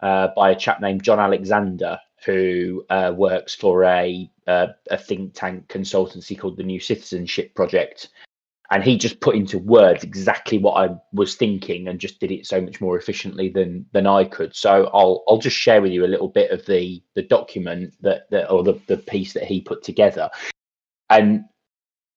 [0.02, 5.34] uh, by a chap named John Alexander, who uh, works for a uh, a think
[5.34, 8.08] tank consultancy called the New Citizenship Project,
[8.70, 12.46] and he just put into words exactly what I was thinking and just did it
[12.46, 14.56] so much more efficiently than than I could.
[14.56, 18.30] So I'll I'll just share with you a little bit of the the document that,
[18.30, 20.30] that or the, the piece that he put together,
[21.10, 21.44] and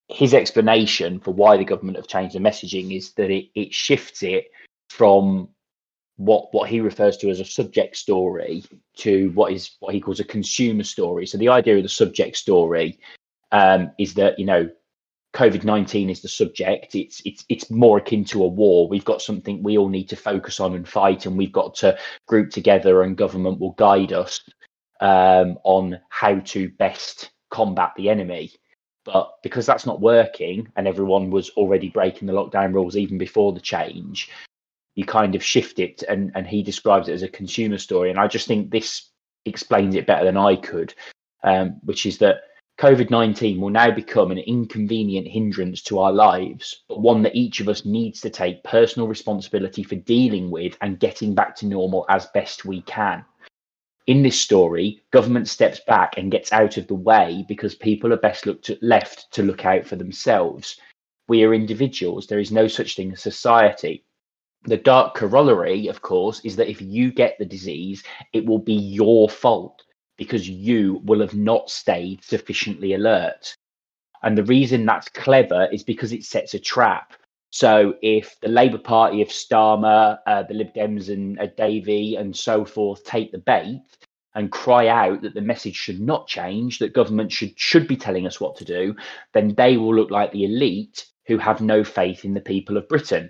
[0.08, 4.22] his explanation for why the government have changed the messaging is that it, it shifts
[4.22, 4.46] it
[4.90, 5.50] from
[6.18, 8.64] what what he refers to as a subject story
[8.98, 11.26] to what is what he calls a consumer story.
[11.26, 13.00] So the idea of the subject story
[13.52, 14.70] um, is that you know
[15.36, 16.96] COVID nineteen is the subject.
[16.96, 18.88] It's it's it's more akin to a war.
[18.88, 21.98] We've got something we all need to focus on and fight, and we've got to
[22.28, 24.40] group together, and government will guide us
[25.02, 28.54] um, on how to best combat the enemy.
[29.04, 33.52] But because that's not working, and everyone was already breaking the lockdown rules even before
[33.52, 34.32] the change,
[34.96, 38.10] you kind of shift it and and he describes it as a consumer story.
[38.10, 39.10] And i just think this
[39.46, 40.94] explains it better than i could
[41.44, 42.38] um, which is that
[42.80, 47.70] covid-19 will now become an inconvenient hindrance to our lives but one that each of
[47.70, 52.26] us needs to take personal responsibility for dealing with and getting back to normal as
[52.34, 53.24] best we can.
[54.08, 58.18] In this story government steps back and gets out of the way because people are
[58.18, 60.80] best looked at, left to look out for themselves.
[61.28, 62.28] We are individuals.
[62.28, 64.05] There is no such thing as society
[64.66, 68.74] the dark corollary, of course, is that if you get the disease, it will be
[68.74, 69.84] your fault
[70.18, 73.56] because you will have not stayed sufficiently alert.
[74.24, 77.14] And the reason that's clever is because it sets a trap.
[77.52, 82.66] So if the Labour Party of Starmer, uh, the Lib Dems and uh, and so
[82.66, 83.82] forth take the bait
[84.34, 88.28] and cry out that the message should not change, that government should should be telling
[88.28, 88.96] us what to do,
[89.34, 92.90] then they will look like the elite who have no faith in the people of
[92.90, 93.30] Britain.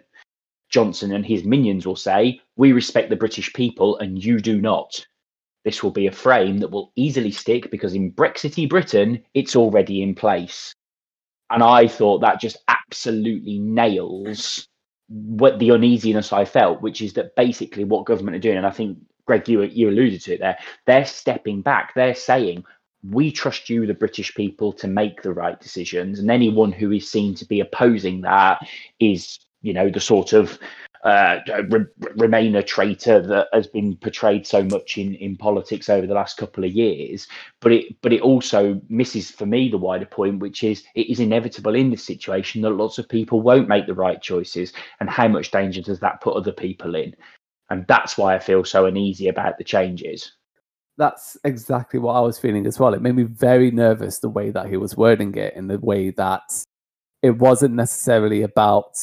[0.69, 5.05] Johnson and his minions will say, We respect the British people and you do not.
[5.63, 10.01] This will be a frame that will easily stick because in Brexity Britain, it's already
[10.01, 10.75] in place.
[11.49, 14.67] And I thought that just absolutely nails
[15.07, 18.71] what the uneasiness I felt, which is that basically what government are doing, and I
[18.71, 21.93] think Greg, you you alluded to it there, they're stepping back.
[21.93, 22.63] They're saying,
[23.03, 26.19] we trust you, the British people, to make the right decisions.
[26.19, 28.59] And anyone who is seen to be opposing that
[28.99, 30.59] is you know the sort of
[31.03, 31.85] uh, re-
[32.17, 36.35] remain a traitor that has been portrayed so much in, in politics over the last
[36.35, 37.27] couple of years.
[37.61, 41.19] But it but it also misses for me the wider point, which is it is
[41.19, 45.27] inevitable in this situation that lots of people won't make the right choices, and how
[45.27, 47.15] much danger does that put other people in?
[47.69, 50.31] And that's why I feel so uneasy about the changes.
[50.97, 52.93] That's exactly what I was feeling as well.
[52.93, 56.11] It made me very nervous the way that he was wording it, in the way
[56.11, 56.63] that
[57.21, 58.95] it wasn't necessarily about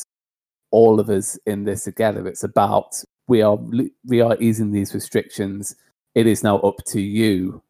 [0.73, 2.27] all of us in this together.
[2.27, 3.59] It's about we are
[4.07, 5.77] we are easing these restrictions.
[6.15, 7.63] It is now up to you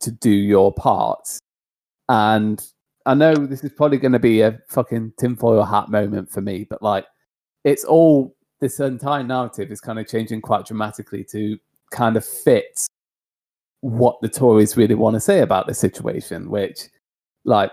[0.00, 1.38] to do your part.
[2.08, 2.62] And
[3.06, 6.66] I know this is probably going to be a fucking tinfoil hat moment for me,
[6.68, 7.06] but like,
[7.64, 11.58] it's all this entire narrative is kind of changing quite dramatically to
[11.90, 12.86] kind of fit
[13.80, 16.82] what the Tories really want to say about the situation, which,
[17.44, 17.72] like,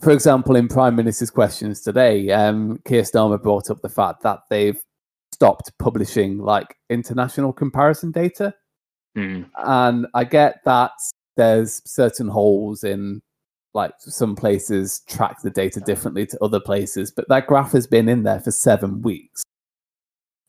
[0.00, 4.40] for example, in Prime Minister's questions today, um, Keir Starmer brought up the fact that
[4.50, 4.80] they've
[5.32, 8.54] stopped publishing like international comparison data.
[9.16, 9.48] Mm.
[9.56, 10.92] And I get that
[11.36, 13.22] there's certain holes in
[13.74, 18.08] like some places track the data differently to other places, but that graph has been
[18.08, 19.42] in there for seven weeks.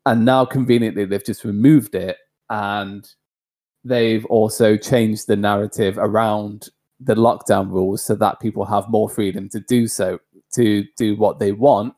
[0.06, 2.16] And now conveniently they've just removed it
[2.50, 3.06] and
[3.84, 9.50] they've also changed the narrative around the lockdown rules so that people have more freedom
[9.50, 10.20] to do so,
[10.54, 11.94] to do what they want,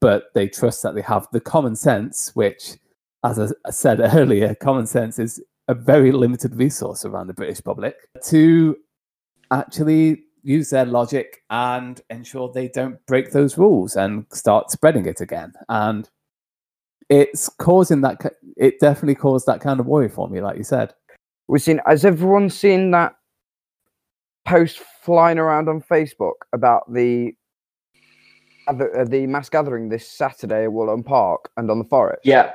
[0.00, 2.74] but they trust that they have the common sense, which,
[3.24, 7.96] as I said earlier, common sense is a very limited resource around the British public
[8.26, 8.76] to
[9.50, 15.22] actually use their logic and ensure they don't break those rules and start spreading it
[15.22, 15.54] again.
[15.70, 16.08] And
[17.08, 18.20] it's causing that,
[18.56, 20.92] it definitely caused that kind of worry for me, like you said.
[21.48, 23.14] We've seen, has everyone seen that
[24.44, 27.32] post flying around on Facebook about the
[28.66, 32.22] uh, the mass gathering this Saturday at Wollaton Park and on the forest.
[32.24, 32.52] Yeah,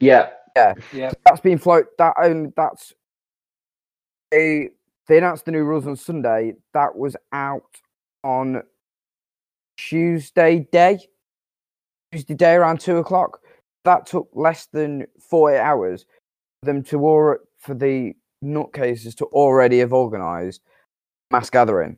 [0.00, 0.30] yeah.
[0.56, 0.74] Yeah.
[0.92, 1.12] Yeah.
[1.24, 1.86] That's been float.
[1.98, 2.92] That only that's
[4.30, 4.70] they
[5.06, 6.54] they announced the new rules on Sunday.
[6.74, 7.80] That was out
[8.22, 8.62] on
[9.76, 10.98] Tuesday day.
[12.12, 13.40] Tuesday day around two o'clock.
[13.84, 16.04] That took less than forty hours
[16.60, 18.14] for them to or for the
[18.44, 20.60] nutcases to already have organised
[21.32, 21.96] mass gathering.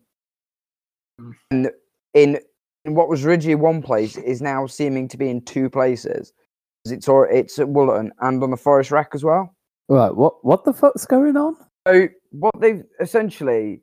[1.21, 1.35] Mm.
[1.51, 1.71] And
[2.15, 2.39] in,
[2.85, 6.33] in what was originally one place is now seeming to be in two places.
[6.87, 9.55] It's or it's at Wollaton and on the Forest Rec as well.
[9.89, 11.57] Right, what what the fuck's going on?
[11.87, 13.81] So what they've essentially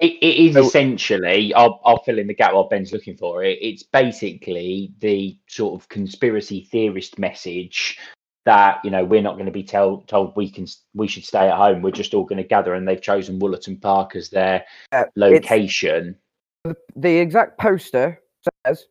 [0.00, 3.42] It, it is So- essentially, I'll, I'll fill in the gap while Ben's looking for
[3.44, 3.58] it.
[3.60, 7.98] It's basically the sort of conspiracy theorist message
[8.48, 11.50] that you know we're not going to be tell, told we can we should stay
[11.50, 11.82] at home.
[11.82, 14.64] We're just all going to gather, and they've chosen Wollaton Park as their
[15.16, 16.16] location.
[16.64, 18.22] the, the exact poster
[18.66, 18.86] says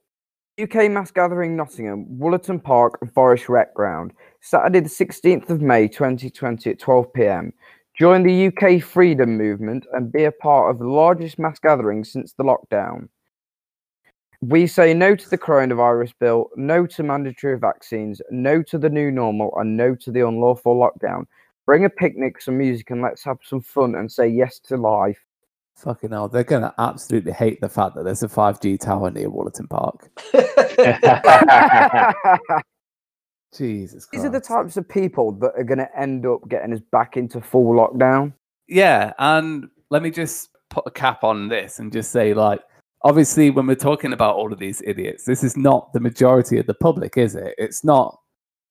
[0.61, 5.87] UK mass gathering Nottingham, Wollaton Park and Forest Rec Ground, Saturday the 16th of May
[5.87, 7.51] 2020 at 12 pm.
[7.97, 12.33] Join the UK freedom movement and be a part of the largest mass gathering since
[12.33, 13.09] the lockdown.
[14.41, 19.09] We say no to the coronavirus bill, no to mandatory vaccines, no to the new
[19.09, 21.25] normal, and no to the unlawful lockdown.
[21.65, 25.17] Bring a picnic, some music, and let's have some fun and say yes to life.
[25.75, 29.69] Fucking hell, they're gonna absolutely hate the fact that there's a 5G tower near Wollaton
[29.69, 30.09] Park.
[33.55, 36.81] Jesus These are the types of people that are going to end up getting us
[36.91, 38.33] back into full lockdown.
[38.67, 42.61] Yeah, and let me just put a cap on this and just say, like,
[43.03, 46.67] obviously, when we're talking about all of these idiots, this is not the majority of
[46.67, 47.55] the public, is it?
[47.57, 48.17] It's not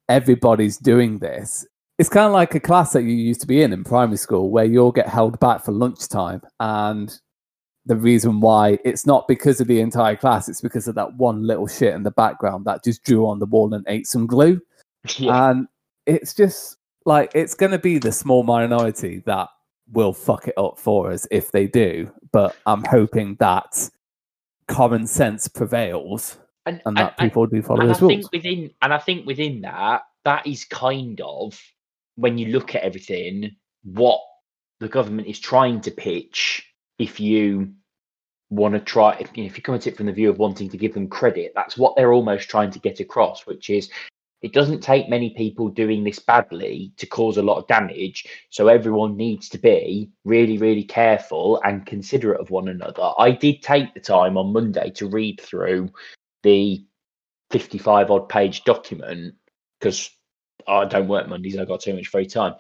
[0.09, 1.67] everybody's doing this.
[1.99, 4.51] It's kind of like a class that you used to be in in primary school
[4.51, 6.43] where you'll get held back for lunchtime.
[6.61, 7.19] And
[7.87, 11.47] the reason why it's not because of the entire class, it's because of that one
[11.47, 14.61] little shit in the background that just drew on the wall and ate some glue.
[15.17, 15.51] yeah.
[15.51, 15.69] And
[16.05, 19.49] it's just like it's going to be the small minority that
[19.93, 22.11] will fuck it up for us if they do.
[22.33, 23.89] But I'm hoping that
[24.69, 28.13] common sense prevails and, and that people do follow and I those rules.
[28.13, 31.61] think within and I think within that, that is kind of
[32.17, 34.21] when you look at everything, what
[34.81, 36.67] the government is trying to pitch.
[36.99, 37.73] If you
[38.51, 40.39] want to try, if, you know, if you come at it from the view of
[40.39, 43.91] wanting to give them credit, that's what they're almost trying to get across, which is
[44.43, 48.27] it doesn't take many people doing this badly to cause a lot of damage.
[48.51, 53.11] So everyone needs to be really, really careful and considerate of one another.
[53.19, 55.91] I did take the time on Monday to read through
[56.43, 56.85] the
[57.51, 59.35] 55 odd page document
[59.81, 60.11] because
[60.69, 61.57] I don't work Mondays.
[61.57, 62.55] I've got too much free time.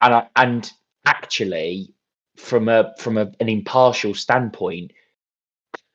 [0.00, 0.70] And I, and
[1.06, 1.94] actually,
[2.36, 4.92] from a from a, an impartial standpoint,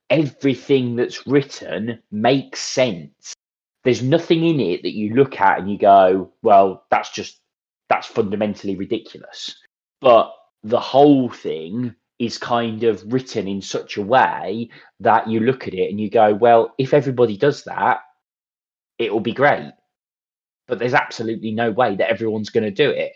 [0.10, 3.35] everything that's written makes sense.
[3.86, 7.40] There's nothing in it that you look at and you go, well, that's just
[7.88, 9.56] that's fundamentally ridiculous.
[10.02, 14.70] But the whole thing is kind of written in such a way
[15.02, 18.00] that you look at it and you go, well, if everybody does that,
[18.98, 19.72] it will be great.
[20.68, 23.14] But there's absolutely no way that everyone's going to do it.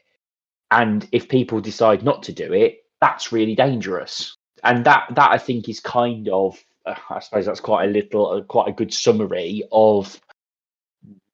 [0.69, 4.35] And if people decide not to do it, that's really dangerous.
[4.63, 8.29] And that that I think is kind of, uh, I suppose that's quite a little,
[8.29, 10.19] uh, quite a good summary of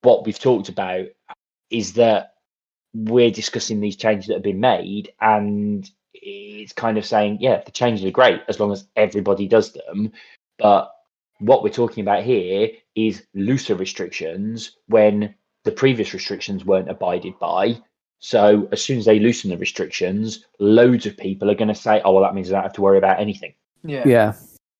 [0.06, 1.08] what we've talked about.
[1.72, 2.36] Is that
[2.94, 7.72] we're discussing these changes that have been made, and it's kind of saying, yeah, the
[7.72, 10.12] changes are great as long as everybody does them.
[10.58, 10.92] But
[11.40, 17.78] what we're talking about here is looser restrictions when the previous restrictions weren't abided by.
[18.20, 22.02] So as soon as they loosen the restrictions, loads of people are going to say,
[22.06, 23.54] "Oh, well, that means I don't have to worry about anything."
[23.84, 24.04] Yeah.
[24.06, 24.34] yeah,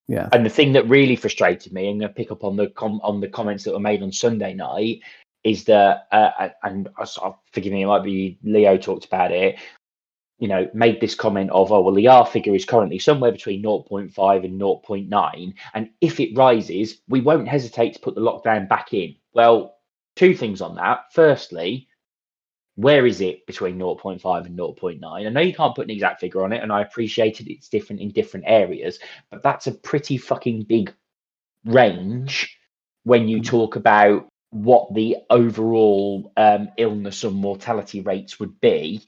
[0.08, 2.68] yeah, And the thing that really frustrated me, I'm going to pick up on the
[2.70, 5.02] com- on the comments that were made on Sunday night,
[5.44, 9.58] is that, uh, and uh, forgive me, it might be Leo talked about it.
[10.38, 13.64] You know, made this comment of, oh well, the R figure is currently somewhere between
[13.64, 18.94] 0.5 and 0.9, and if it rises, we won't hesitate to put the lockdown back
[18.94, 19.16] in.
[19.34, 19.76] Well,
[20.16, 21.06] two things on that.
[21.12, 21.88] Firstly,
[22.76, 25.00] where is it between 0.5 and 0.9?
[25.04, 27.52] I know you can't put an exact figure on it, and I appreciate it.
[27.52, 29.00] It's different in different areas,
[29.32, 30.94] but that's a pretty fucking big
[31.66, 32.58] range
[33.04, 33.46] when you Mhm.
[33.46, 39.02] talk about what the overall um, illness and mortality rates would be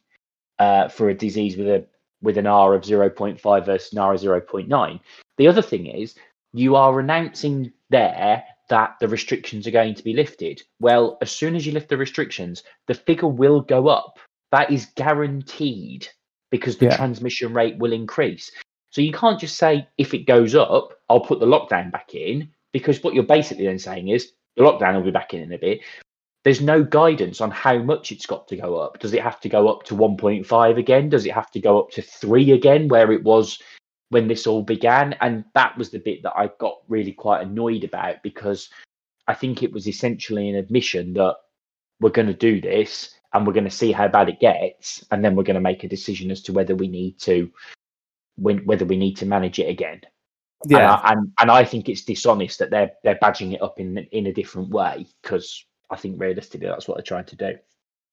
[0.59, 1.87] uh, for a disease with a
[2.21, 4.99] with an R of 0.5 versus an R of 0.9.
[5.37, 6.15] The other thing is
[6.53, 10.61] you are announcing there that the restrictions are going to be lifted.
[10.79, 14.19] Well, as soon as you lift the restrictions, the figure will go up.
[14.51, 16.07] That is guaranteed
[16.51, 16.97] because the Yeah.
[16.97, 18.51] transmission rate will increase.
[18.91, 22.49] So you can't just say if it goes up, I'll put the lockdown back in
[22.71, 25.57] because what you're basically then saying is the lockdown will be back in in a
[25.57, 25.81] bit.
[26.43, 28.99] There's no guidance on how much it's got to go up.
[28.99, 31.09] Does it have to go up to 1.5 again?
[31.09, 33.59] Does it have to go up to 3 again where it was
[34.09, 35.13] when this all began?
[35.21, 38.69] And that was the bit that I got really quite annoyed about because
[39.27, 41.35] I think it was essentially an admission that
[41.99, 45.23] we're going to do this and we're going to see how bad it gets and
[45.23, 47.51] then we're going to make a decision as to whether we need to
[48.37, 50.01] when, whether we need to manage it again
[50.65, 53.79] Yeah, and, I, and and I think it's dishonest that they're they're badging it up
[53.79, 57.55] in in a different way because I think realistically that's what they're trying to do.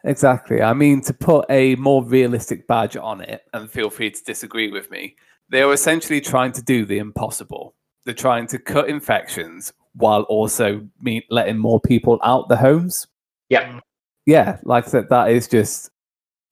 [0.04, 0.62] exactly.
[0.62, 4.70] I mean, to put a more realistic badge on it, and feel free to disagree
[4.70, 5.16] with me,
[5.50, 7.74] they are essentially trying to do the impossible.
[8.04, 13.06] They're trying to cut infections while also me- letting more people out the homes.
[13.48, 13.80] Yeah,
[14.26, 15.90] yeah, like I said, that is just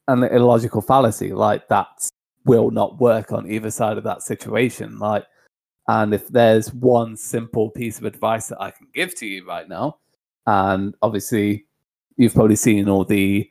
[0.08, 1.32] an illogical fallacy.
[1.32, 2.10] Like that
[2.44, 4.98] will not work on either side of that situation.
[4.98, 5.24] Like,
[5.88, 9.68] and if there's one simple piece of advice that I can give to you right
[9.68, 9.98] now,
[10.46, 11.66] and obviously
[12.16, 13.48] you've probably seen all the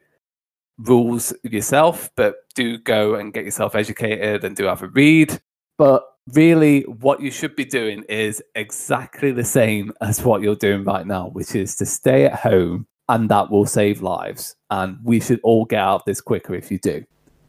[0.78, 5.40] rules yourself, but do go and get yourself educated and do have a read.
[5.78, 6.04] But
[6.34, 11.06] really, what you should be doing is exactly the same as what you're doing right
[11.06, 14.56] now, which is to stay at home and that will save lives.
[14.70, 17.04] And we should all get out of this quicker if you do.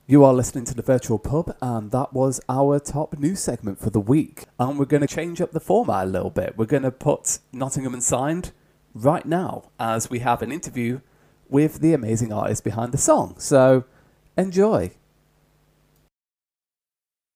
[0.07, 3.91] You are listening to the Virtual Pub, and that was our top news segment for
[3.91, 4.45] the week.
[4.59, 6.59] And we're going to change up the format a little bit.
[6.59, 8.51] We're going to put Nottingham Unsigned
[8.95, 11.01] right now as we have an interview
[11.53, 13.37] with the amazing artist behind the song.
[13.39, 13.85] So
[14.37, 14.93] enjoy.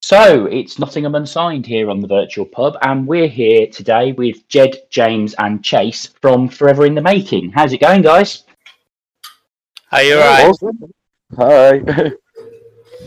[0.00, 4.76] So it's Nottingham Unsigned here on the virtual pub, and we're here today with Jed,
[4.88, 7.50] James, and Chase from Forever in the Making.
[7.50, 8.44] How's it going, guys?
[9.90, 10.56] Are you alright?
[11.36, 12.12] Hi.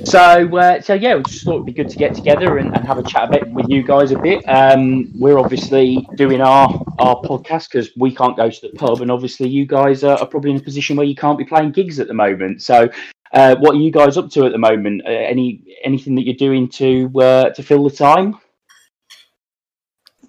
[0.06, 2.88] So, uh, so yeah, we just thought it'd be good to get together and, and
[2.88, 4.44] have a chat a bit with you guys a bit.
[4.48, 9.12] Um, we're obviously doing our our podcast because we can't go to the pub, and
[9.12, 12.00] obviously you guys are, are probably in a position where you can't be playing gigs
[12.00, 12.62] at the moment.
[12.62, 12.90] So,
[13.34, 15.04] uh, what are you guys up to at the moment?
[15.06, 18.38] Uh, any anything that you're doing to uh, to fill the time?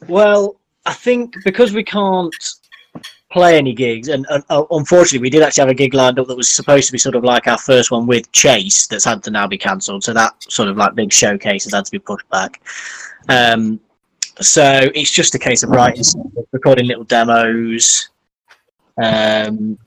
[0.09, 2.35] Well, I think because we can't
[3.31, 6.27] play any gigs, and, and uh, unfortunately, we did actually have a gig lined up
[6.27, 9.23] that was supposed to be sort of like our first one with Chase, that's had
[9.25, 10.05] to now be cancelled.
[10.05, 12.61] So that sort of like big showcase has had to be pushed back.
[13.29, 13.81] Um,
[14.41, 16.05] so it's just a case of writing,
[16.53, 18.09] recording little demos,
[19.03, 19.78] um,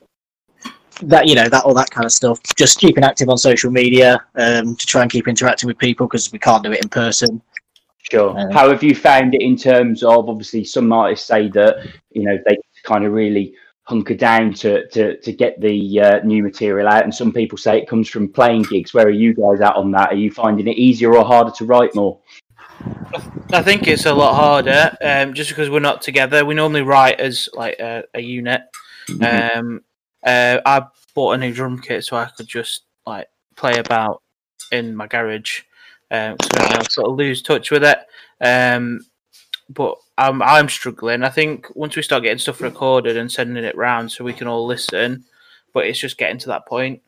[1.01, 2.39] that you know that all that kind of stuff.
[2.55, 6.31] Just keeping active on social media um, to try and keep interacting with people because
[6.31, 7.41] we can't do it in person.
[8.11, 8.37] Sure.
[8.37, 12.23] Uh, How have you found it in terms of obviously some artists say that you
[12.23, 16.87] know they kind of really hunker down to to to get the uh, new material
[16.87, 18.93] out, and some people say it comes from playing gigs.
[18.93, 20.11] Where are you guys at on that?
[20.11, 22.19] Are you finding it easier or harder to write more?
[23.51, 26.43] I think it's a lot harder, um, just because we're not together.
[26.43, 28.61] We normally write as like a, a unit.
[29.21, 29.81] Um,
[30.23, 34.21] uh, I bought a new drum kit so I could just like play about
[34.71, 35.61] in my garage.
[36.09, 37.99] Um, so I don't sort of lose touch with it.
[38.41, 39.01] Um,
[39.69, 41.23] but I'm I'm struggling.
[41.23, 44.47] I think once we start getting stuff recorded and sending it round so we can
[44.47, 45.25] all listen,
[45.73, 47.01] but it's just getting to that point.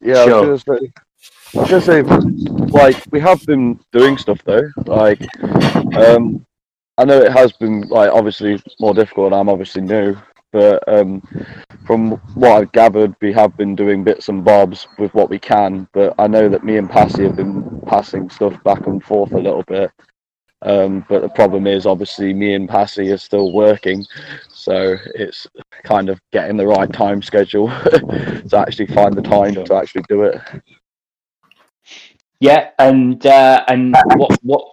[0.00, 0.44] Yeah, Sure.
[0.44, 0.92] I was gonna say,
[1.56, 4.70] I was gonna say, like we have been doing stuff though.
[4.84, 5.20] Like,
[5.96, 6.44] um,
[6.98, 9.28] I know it has been like obviously more difficult.
[9.28, 10.16] and I'm obviously new,
[10.52, 11.22] but um,
[11.86, 15.88] from what I've gathered, we have been doing bits and bobs with what we can.
[15.94, 19.38] But I know that me and Passy have been passing stuff back and forth a
[19.38, 19.90] little bit.
[20.62, 24.04] Um, but the problem is, obviously, me and Passy are still working,
[24.48, 25.46] so it's
[25.84, 30.24] kind of getting the right time schedule to actually find the time to actually do
[30.24, 30.40] it.
[32.40, 34.72] Yeah, and uh, and what what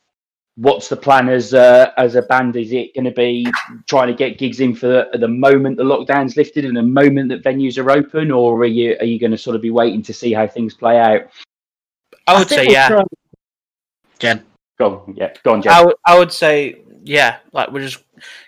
[0.57, 2.55] what's the plan as uh, as a band?
[2.55, 3.47] Is it going to be
[3.88, 7.30] trying to get gigs in for the, the moment the lockdown's lifted and the moment
[7.30, 10.03] that venues are open, or are you are you going to sort of be waiting
[10.03, 11.24] to see how things play out?
[12.28, 12.88] I would think say yeah.
[12.88, 13.03] try-
[14.20, 14.43] Jen.
[14.78, 15.86] Go on, yeah, go on, I Jeff.
[15.86, 17.38] would I would say yeah.
[17.51, 18.03] Like we're just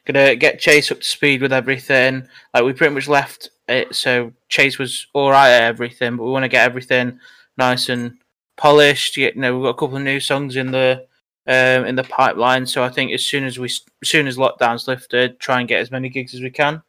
[0.06, 2.28] gonna get Chase up to speed with everything.
[2.54, 6.32] Like we pretty much left it so Chase was all right at everything, but we
[6.32, 7.20] want to get everything
[7.58, 8.18] nice and
[8.58, 9.18] polished.
[9.18, 11.06] You know, we've got a couple of new songs in the
[11.48, 12.66] um, in the pipeline.
[12.66, 15.80] So I think as soon as we as soon as lockdown's lifted, try and get
[15.82, 16.82] as many gigs as we can.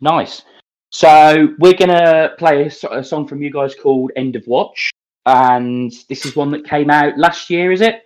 [0.00, 0.42] Nice.
[0.90, 4.90] So we're gonna play a, a song from you guys called "End of Watch,"
[5.26, 8.02] and this is one that came out last year, is it?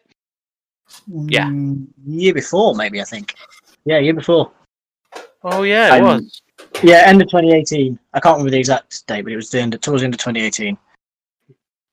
[1.09, 1.47] Yeah.
[1.47, 3.35] Mm, year before, maybe I think.
[3.85, 4.53] Yeah, year before.
[5.43, 6.43] Oh yeah, it And- was.
[6.83, 7.99] Yeah, end of 2018.
[8.13, 10.15] I can't remember the exact date, but it was the end of, towards the end
[10.15, 10.77] of 2018.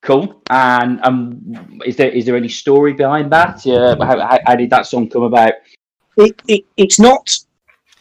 [0.02, 0.42] Cool.
[0.50, 3.66] And um, is there is there any story behind that?
[3.68, 5.54] Uh, how, how, how did that song come about?
[6.18, 7.38] it, it it's not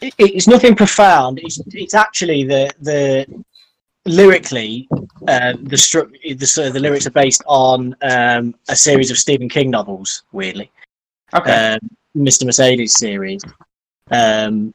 [0.01, 3.25] it, it's nothing profound it's it's actually the the
[4.05, 4.87] lyrically
[5.27, 9.17] uh, the stru- the sort of the lyrics are based on um, a series of
[9.17, 10.71] Stephen King novels weirdly
[11.33, 11.73] Okay.
[11.73, 11.79] um,
[12.17, 13.41] Mr Mercedes series
[14.09, 14.73] um,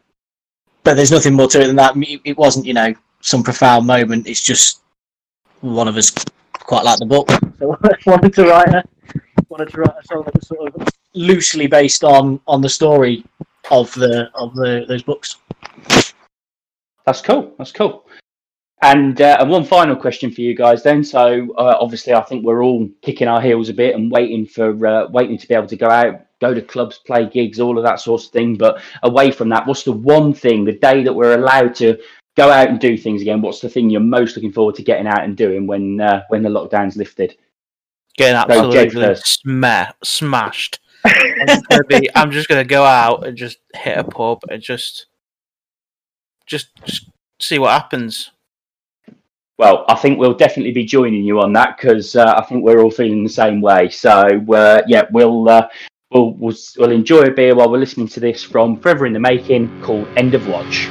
[0.84, 4.26] but there's nothing more to it than that it wasn't you know some profound moment
[4.26, 4.80] it's just
[5.60, 6.14] one of us
[6.66, 8.84] quite like the book so I wanted to write a
[9.48, 13.24] wanted to write a song that was sort of loosely based on on the story
[13.70, 15.36] of the of the those books.
[17.04, 17.54] That's cool.
[17.58, 18.06] That's cool.
[18.82, 21.02] And, uh, and one final question for you guys then.
[21.02, 24.86] So uh, obviously, I think we're all kicking our heels a bit and waiting for
[24.86, 27.84] uh, waiting to be able to go out, go to clubs, play gigs, all of
[27.84, 28.56] that sort of thing.
[28.56, 31.98] But away from that, what's the one thing the day that we're allowed to
[32.36, 33.40] go out and do things again?
[33.40, 36.42] What's the thing you're most looking forward to getting out and doing when uh, when
[36.42, 37.36] the lockdown's lifted?
[38.16, 40.80] Getting absolutely sma- smashed.
[41.04, 44.60] I'm just, gonna be, I'm just gonna go out and just hit a pub and
[44.60, 45.06] just,
[46.46, 47.10] just, just
[47.40, 48.30] see what happens.
[49.58, 52.82] Well, I think we'll definitely be joining you on that because uh, I think we're
[52.82, 53.88] all feeling the same way.
[53.88, 54.10] So
[54.52, 55.68] uh, yeah, we'll, uh,
[56.10, 59.20] we'll we'll we'll enjoy a beer while we're listening to this from Forever in the
[59.20, 60.88] Making called End of Watch.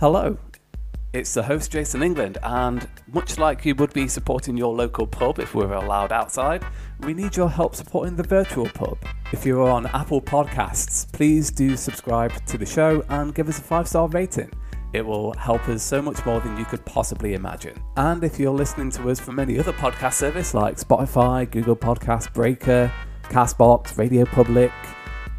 [0.00, 0.38] Hello,
[1.12, 5.38] it's the host Jason England, and much like you would be supporting your local pub
[5.38, 6.64] if we were allowed outside,
[7.00, 8.96] we need your help supporting the virtual pub.
[9.30, 13.62] If you're on Apple Podcasts, please do subscribe to the show and give us a
[13.62, 14.50] five star rating.
[14.94, 17.78] It will help us so much more than you could possibly imagine.
[17.98, 22.32] And if you're listening to us from any other podcast service like Spotify, Google Podcast,
[22.32, 22.90] Breaker,
[23.24, 24.72] Castbox, Radio Public,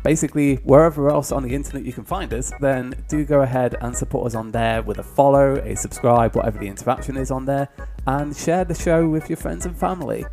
[0.03, 3.95] basically wherever else on the internet you can find us, then do go ahead and
[3.95, 7.69] support us on there with a follow, a subscribe, whatever the interaction is on there,
[8.07, 10.25] and share the show with your friends and family.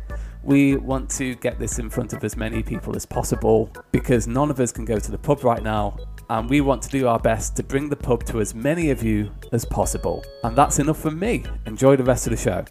[0.43, 4.49] We want to get this in front of as many people as possible because none
[4.49, 5.97] of us can go to the pub right now,
[6.29, 9.03] and we want to do our best to bring the pub to as many of
[9.03, 10.23] you as possible.
[10.43, 11.43] And that's enough from me.
[11.65, 12.65] Enjoy the rest of the show.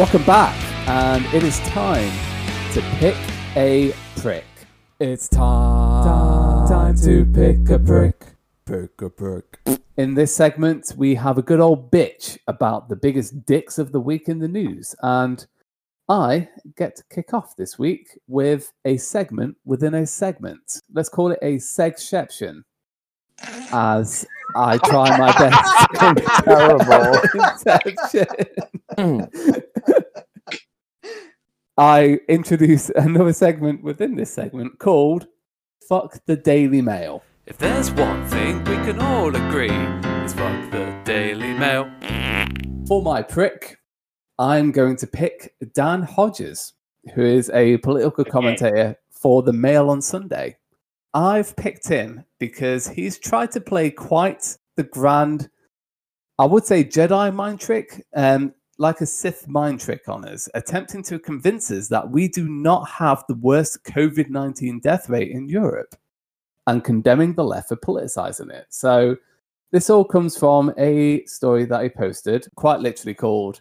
[0.00, 0.56] Welcome back,
[0.88, 2.10] and it is time
[2.72, 3.14] to pick
[3.54, 4.46] a prick.
[4.98, 8.24] It's time, time to pick a prick.
[8.64, 9.58] Pick a prick.
[9.98, 14.00] In this segment, we have a good old bitch about the biggest dicks of the
[14.00, 15.46] week in the news, and
[16.08, 16.48] I
[16.78, 20.80] get to kick off this week with a segment within a segment.
[20.94, 22.62] Let's call it a segception,
[23.70, 24.26] as
[24.56, 25.64] I try my best.
[26.44, 27.20] Terrible.
[27.86, 28.26] Inception.
[31.76, 35.26] I introduce another segment within this segment called
[35.88, 37.22] Fuck the Daily Mail.
[37.46, 39.70] If there's one thing we can all agree,
[40.22, 41.90] it's fuck the Daily Mail.
[42.86, 43.78] For my prick,
[44.38, 46.74] I'm going to pick Dan Hodges,
[47.14, 50.58] who is a political commentator for the Mail on Sunday.
[51.14, 55.50] I've picked him because he's tried to play quite the grand,
[56.38, 61.02] I would say, Jedi mind trick, um, like a Sith mind trick on us, attempting
[61.04, 65.48] to convince us that we do not have the worst COVID 19 death rate in
[65.48, 65.94] Europe
[66.66, 68.66] and condemning the left for politicizing it.
[68.70, 69.16] So,
[69.72, 73.60] this all comes from a story that I posted, quite literally called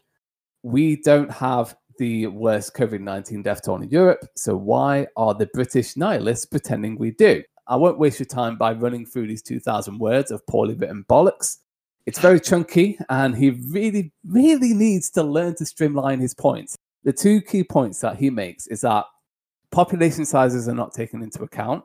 [0.64, 5.46] We Don't Have the Worst COVID 19 death toll in Europe, so why are the
[5.54, 7.44] British nihilists pretending we do?
[7.68, 11.60] I won't waste your time by running through these 2,000 words of poorly written bollocks.
[12.08, 16.76] It's very chunky, and he really, really needs to learn to streamline his points.
[17.04, 19.06] The two key points that he makes is that
[19.72, 21.84] population sizes are not taken into account,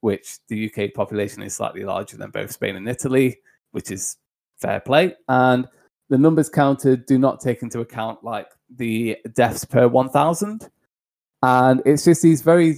[0.00, 3.38] which the UK population is slightly larger than both Spain and Italy,
[3.70, 4.18] which is
[4.60, 5.14] fair play.
[5.28, 5.66] And
[6.10, 10.68] the numbers counted do not take into account like the deaths per 1,000.
[11.42, 12.76] And it's just these very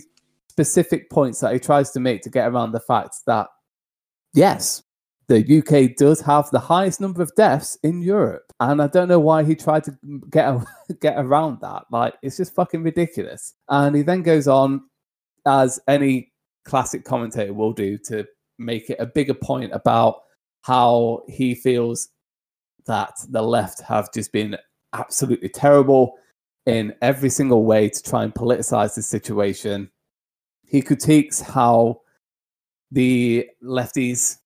[0.49, 3.49] specific points that he tries to make to get around the fact that,
[4.33, 4.83] yes,
[5.29, 8.53] the UK does have the highest number of deaths in Europe.
[8.61, 9.97] And I don't know why he tried to
[10.31, 10.57] get,
[11.01, 11.85] get around that.
[11.91, 13.55] Like, it's just fucking ridiculous.
[13.69, 14.83] And he then goes on,
[15.47, 16.33] as any
[16.65, 18.27] classic commentator will do, to
[18.59, 20.23] make it a bigger point about
[20.63, 22.09] how he feels
[22.87, 24.57] that the left have just been
[24.93, 26.15] absolutely terrible
[26.67, 29.91] in every single way to try and politicize the situation.
[30.67, 32.01] He critiques how
[32.91, 34.39] the lefties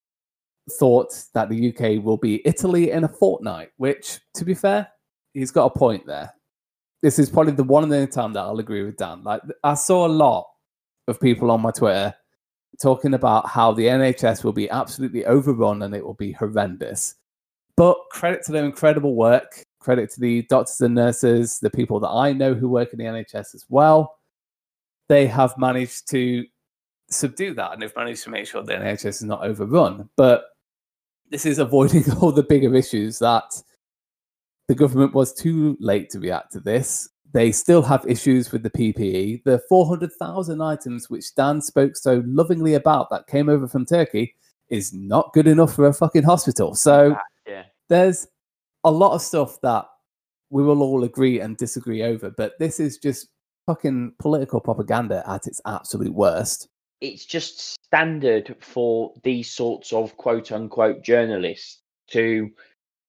[0.78, 4.88] thought that the UK will be Italy in a fortnight, which, to be fair,
[5.34, 6.32] he's got a point there.
[7.02, 9.24] This is probably the one and only time that I'll agree with Dan.
[9.24, 10.46] Like, I saw a lot
[11.08, 12.14] of people on my Twitter
[12.80, 17.14] talking about how the NHS will be absolutely overrun and it will be horrendous.
[17.76, 22.08] But credit to their incredible work, credit to the doctors and nurses, the people that
[22.10, 24.16] I know who work in the NHS as well.
[25.08, 26.44] They have managed to
[27.08, 30.08] subdue that and they've managed to make sure the NHS is not overrun.
[30.16, 30.44] But
[31.30, 33.50] this is avoiding all the bigger issues that
[34.68, 37.08] the government was too late to react to this.
[37.32, 39.44] They still have issues with the PPE.
[39.44, 44.34] The 400,000 items which Dan spoke so lovingly about that came over from Turkey
[44.68, 46.74] is not good enough for a fucking hospital.
[46.74, 47.16] So
[47.46, 47.64] Yeah.
[47.88, 48.28] there's
[48.84, 49.86] a lot of stuff that
[50.50, 53.28] we will all agree and disagree over, but this is just
[53.66, 56.68] fucking political propaganda at its absolute worst.
[57.00, 62.50] it's just standard for these sorts of quote unquote journalists to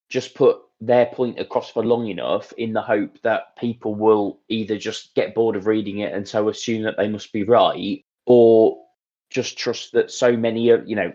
[0.09, 4.78] just put their point across for long enough in the hope that people will either
[4.78, 8.78] just get bored of reading it and so assume that they must be right or
[9.30, 11.11] just trust that so many of you know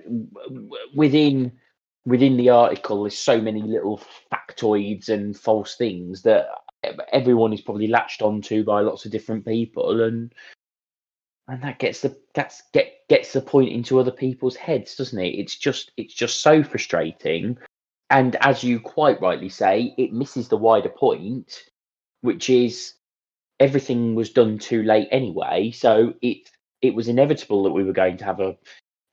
[0.94, 1.52] within
[2.07, 4.00] within the article there's so many little
[4.32, 6.46] factoids and false things that
[7.12, 10.32] everyone is probably latched onto by lots of different people and
[11.48, 15.34] and that gets the that's get gets the point into other people's heads, doesn't it?
[15.34, 17.57] It's just it's just so frustrating,
[18.11, 21.62] and as you quite rightly say, it misses the wider point,
[22.22, 22.94] which is
[23.61, 25.70] everything was done too late anyway.
[25.70, 26.50] So it
[26.82, 28.57] it was inevitable that we were going to have a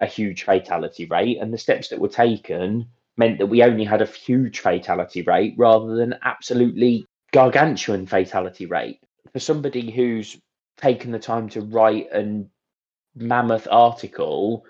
[0.03, 2.87] a huge fatality rate, and the steps that were taken
[3.17, 8.99] meant that we only had a huge fatality rate rather than absolutely gargantuan fatality rate.
[9.31, 10.37] For somebody who's
[10.77, 12.49] taken the time to write an
[13.15, 14.65] mammoth article,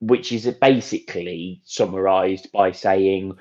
[0.00, 3.36] which is basically summarized by saying,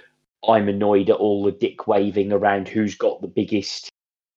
[0.48, 3.90] I'm annoyed at all the dick waving around who's got the biggest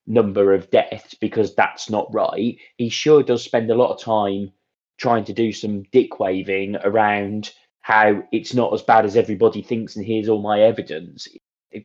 [0.06, 2.58] number of deaths because that's not right.
[2.76, 4.52] He sure does spend a lot of time
[4.98, 9.96] trying to do some dick waving around how it's not as bad as everybody thinks
[9.96, 11.26] and here's all my evidence.
[11.26, 11.42] It-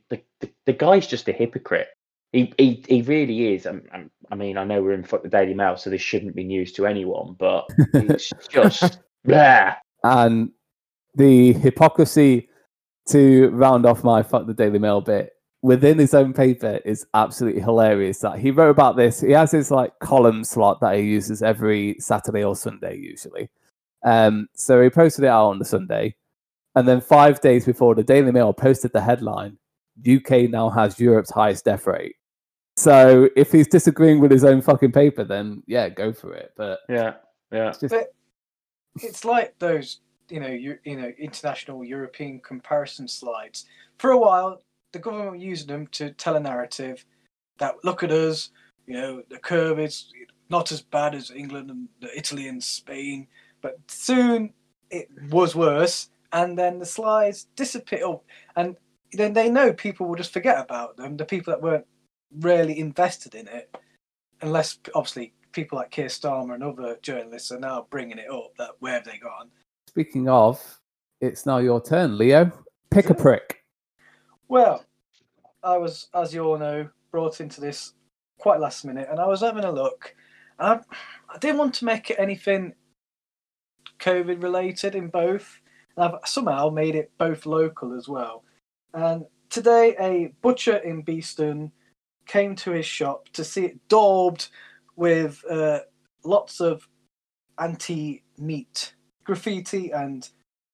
[0.09, 1.88] the, the, the guy's just a hypocrite.
[2.32, 3.66] He, he, he really is.
[3.66, 6.34] Um, um, I mean, I know we're in fuck the Daily Mail, so this shouldn't
[6.36, 9.76] be news to anyone, but it's just, yeah.
[10.05, 10.51] and
[11.16, 12.47] the hypocrisy
[13.09, 15.32] to round off my fuck the Daily Mail bit
[15.62, 18.20] within his own paper is absolutely hilarious.
[18.20, 19.22] That he wrote about this.
[19.22, 23.49] He has his like column slot that he uses every Saturday or Sunday usually.
[24.03, 26.16] Um, so he posted it out on the Sunday,
[26.76, 29.57] and then five days before the Daily Mail posted the headline,
[29.99, 32.16] UK now has Europe's highest death rate.
[32.78, 36.51] So if he's disagreeing with his own fucking paper, then yeah, go for it.
[36.57, 37.16] But Yeah,
[37.51, 37.70] yeah.
[37.70, 37.93] it's just
[38.95, 39.99] it's like those,
[40.30, 43.66] you know, you, you know, international European comparison slides.
[43.99, 47.05] For a while, the government were using them to tell a narrative
[47.59, 48.49] that look at us,
[48.87, 50.11] you know, the curve is
[50.49, 53.27] not as bad as England and Italy and Spain,
[53.61, 54.53] but soon
[54.89, 58.21] it was worse, and then the slides disappear, oh,
[58.55, 58.75] and
[59.13, 61.17] then they know people will just forget about them.
[61.17, 61.85] The people that weren't
[62.39, 63.75] really invested in it,
[64.41, 68.51] unless obviously people like Keir Starmer and other journalists are now bringing it up.
[68.57, 69.49] That where have they gone?
[69.87, 70.79] speaking of,
[71.19, 72.49] it's now your turn, Leo.
[72.91, 73.61] Pick a prick.
[74.52, 74.84] Well,
[75.64, 77.93] I was, as you all know, brought into this
[78.38, 80.14] quite last minute, and I was having a look.
[80.60, 80.74] I,
[81.34, 82.74] I didn't want to make it anything
[83.99, 85.62] COVID related in both.
[85.95, 88.43] And I've somehow made it both local as well.
[88.93, 91.72] And today, a butcher in Beeston
[92.28, 94.49] came to his shop to see it daubed
[94.97, 95.80] with uh,
[96.26, 96.86] lots of
[97.58, 100.28] anti meat graffiti and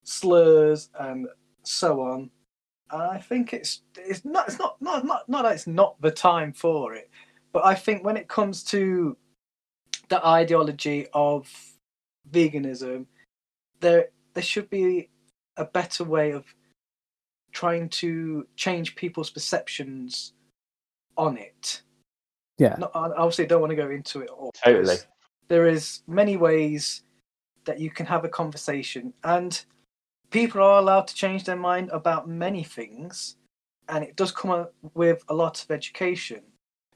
[0.04, 1.28] slurs and
[1.62, 2.32] so on.
[2.92, 6.12] And I think it's it's not it's not not not not that it's not the
[6.12, 7.10] time for it,
[7.52, 9.18] but I think when it comes to
[10.10, 11.50] the ideology of
[12.32, 13.06] veganism,
[13.80, 15.10] there there should be
[15.58, 16.46] a better way of
[17.52, 20.34] trying to change people's perceptions
[21.18, 21.82] on it.
[22.58, 22.76] Yeah.
[22.78, 24.52] Not, I obviously don't want to go into it all.
[24.64, 24.98] Totally.
[25.48, 27.04] There is many ways
[27.66, 29.64] that you can have a conversation, and
[30.30, 33.36] people are allowed to change their mind about many things,
[33.90, 36.42] and it does come with a lot of education.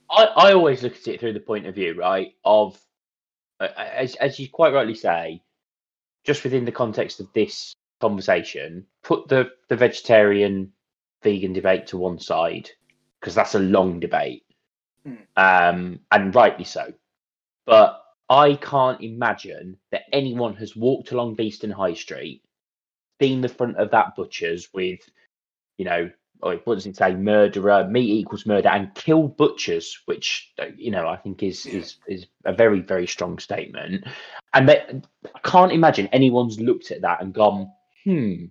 [0.09, 2.79] I, I always look at it through the point of view, right, of
[3.59, 5.41] uh, as as you quite rightly say,
[6.25, 10.71] just within the context of this conversation, put the the vegetarian
[11.23, 12.69] vegan debate to one side
[13.19, 14.43] because that's a long debate,
[15.05, 15.15] Hmm.
[15.37, 16.93] um, and rightly so.
[17.65, 22.41] But I can't imagine that anyone has walked along Beeston High Street,
[23.21, 24.99] seen the front of that butcher's with,
[25.77, 26.09] you know,
[26.41, 27.13] or what does it say?
[27.13, 31.97] Murderer, meat equals murder, and kill butchers, which uh, you know I think is is
[32.07, 34.05] is a very very strong statement.
[34.53, 37.71] And that, I can't imagine anyone's looked at that and gone,
[38.03, 38.45] hmm.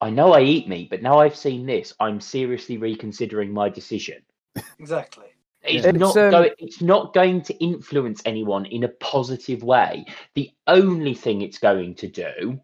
[0.00, 4.22] I know I eat meat, but now I've seen this, I'm seriously reconsidering my decision.
[4.78, 5.26] Exactly.
[5.62, 6.50] It's It's, not um, going.
[6.58, 10.06] It's not going to influence anyone in a positive way.
[10.34, 12.58] The only thing it's going to do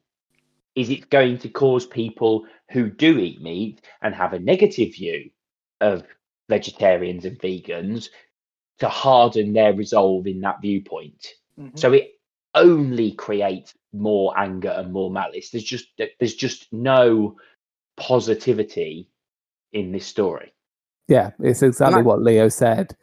[0.76, 5.30] is it's going to cause people who do eat meat and have a negative view
[5.80, 6.04] of
[6.48, 8.08] vegetarians and vegans
[8.78, 11.26] to harden their resolve in that viewpoint.
[11.58, 11.78] Mhm.
[11.78, 12.12] So it
[12.54, 15.50] only creates more anger and more malice.
[15.50, 17.36] There's just there's just no
[17.96, 19.08] positivity
[19.72, 20.52] in this story.
[21.08, 22.96] Yeah, it's exactly I- what Leo said.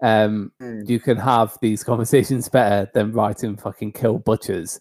[0.00, 0.88] Um, Mm.
[0.88, 4.80] you can have these conversations better than writing fucking kill butchers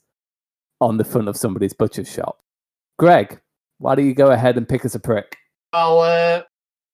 [0.81, 2.39] on the front of somebody's butcher's shop.
[2.97, 3.39] Greg,
[3.79, 5.37] why don't you go ahead and pick us a prick?
[5.73, 6.41] Well, uh,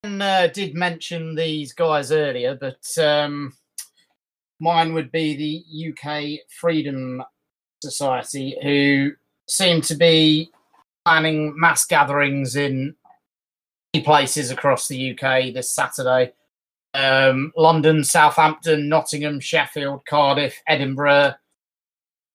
[0.06, 3.54] Ian, uh, did mention these guys earlier, but um,
[4.60, 7.24] mine would be the UK Freedom
[7.82, 9.12] Society, who
[9.48, 10.50] seem to be
[11.06, 12.96] planning mass gatherings in
[14.04, 16.34] places across the UK this Saturday.
[16.96, 21.36] Um, London, Southampton, Nottingham, Sheffield, Cardiff, Edinburgh,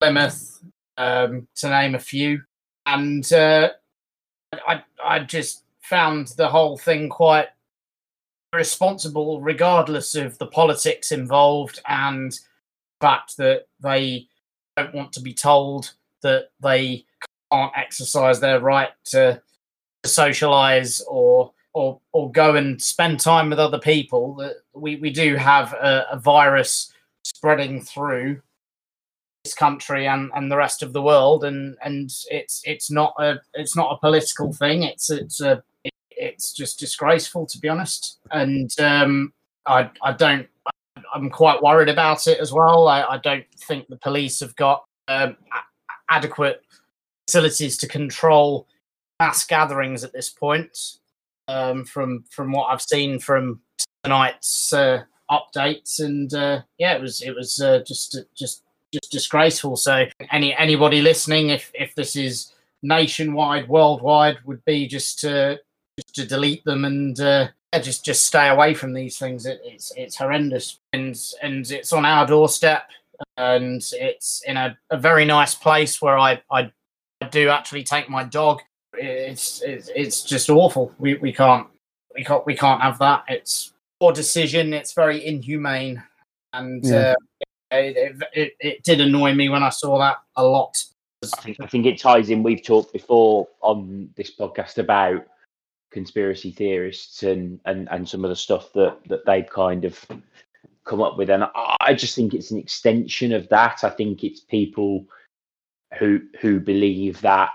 [0.00, 0.62] Plymouth,
[0.98, 2.42] um, to name a few.
[2.84, 3.70] And uh,
[4.66, 7.48] I, I just found the whole thing quite
[8.52, 14.28] irresponsible, regardless of the politics involved and the fact that they
[14.76, 17.04] don't want to be told that they
[17.50, 19.40] can't exercise their right to,
[20.04, 24.34] socialize or or or go and spend time with other people.
[24.36, 26.92] That we we do have a, a virus
[27.24, 28.40] spreading through
[29.54, 33.76] country and, and the rest of the world, and and it's it's not a it's
[33.76, 34.82] not a political thing.
[34.82, 35.62] It's it's a
[36.10, 39.32] it's just disgraceful to be honest, and um,
[39.66, 40.48] I I don't.
[41.14, 42.88] I'm quite worried about it as well.
[42.88, 46.62] I, I don't think the police have got um, a- adequate
[47.26, 48.66] facilities to control
[49.20, 50.76] mass gatherings at this point.
[51.46, 53.60] Um, from from what I've seen from
[54.04, 59.76] tonight's uh, updates, and uh, yeah, it was it was uh, just just just disgraceful.
[59.76, 65.58] So any anybody listening, if if this is nationwide, worldwide, would be just to
[65.98, 67.48] just to delete them and uh,
[67.82, 69.46] just just stay away from these things.
[69.46, 72.88] It, it's it's horrendous, and and it's on our doorstep,
[73.36, 76.70] and it's in a, a very nice place where I, I
[77.20, 78.60] I do actually take my dog.
[78.94, 80.92] It's it's, it's just awful.
[80.98, 81.66] We we can't
[82.14, 83.24] we can't we can't have that.
[83.28, 84.72] It's poor decision.
[84.72, 86.02] It's very inhumane,
[86.52, 86.96] and Yeah.
[87.12, 87.14] uh,
[87.70, 90.82] it, it, it did annoy me when I saw that a lot.
[91.22, 92.42] I think I think it ties in.
[92.42, 95.26] We've talked before on this podcast about
[95.90, 100.04] conspiracy theorists and and and some of the stuff that that they've kind of
[100.84, 103.82] come up with, and I just think it's an extension of that.
[103.82, 105.06] I think it's people
[105.98, 107.50] who who believe that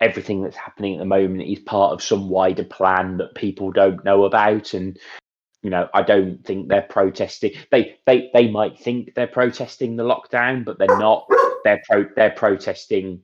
[0.00, 4.04] everything that's happening at the moment is part of some wider plan that people don't
[4.04, 4.98] know about and
[5.64, 10.04] you know i don't think they're protesting they they they might think they're protesting the
[10.04, 11.26] lockdown but they're not.
[11.64, 13.22] They're pro they're protesting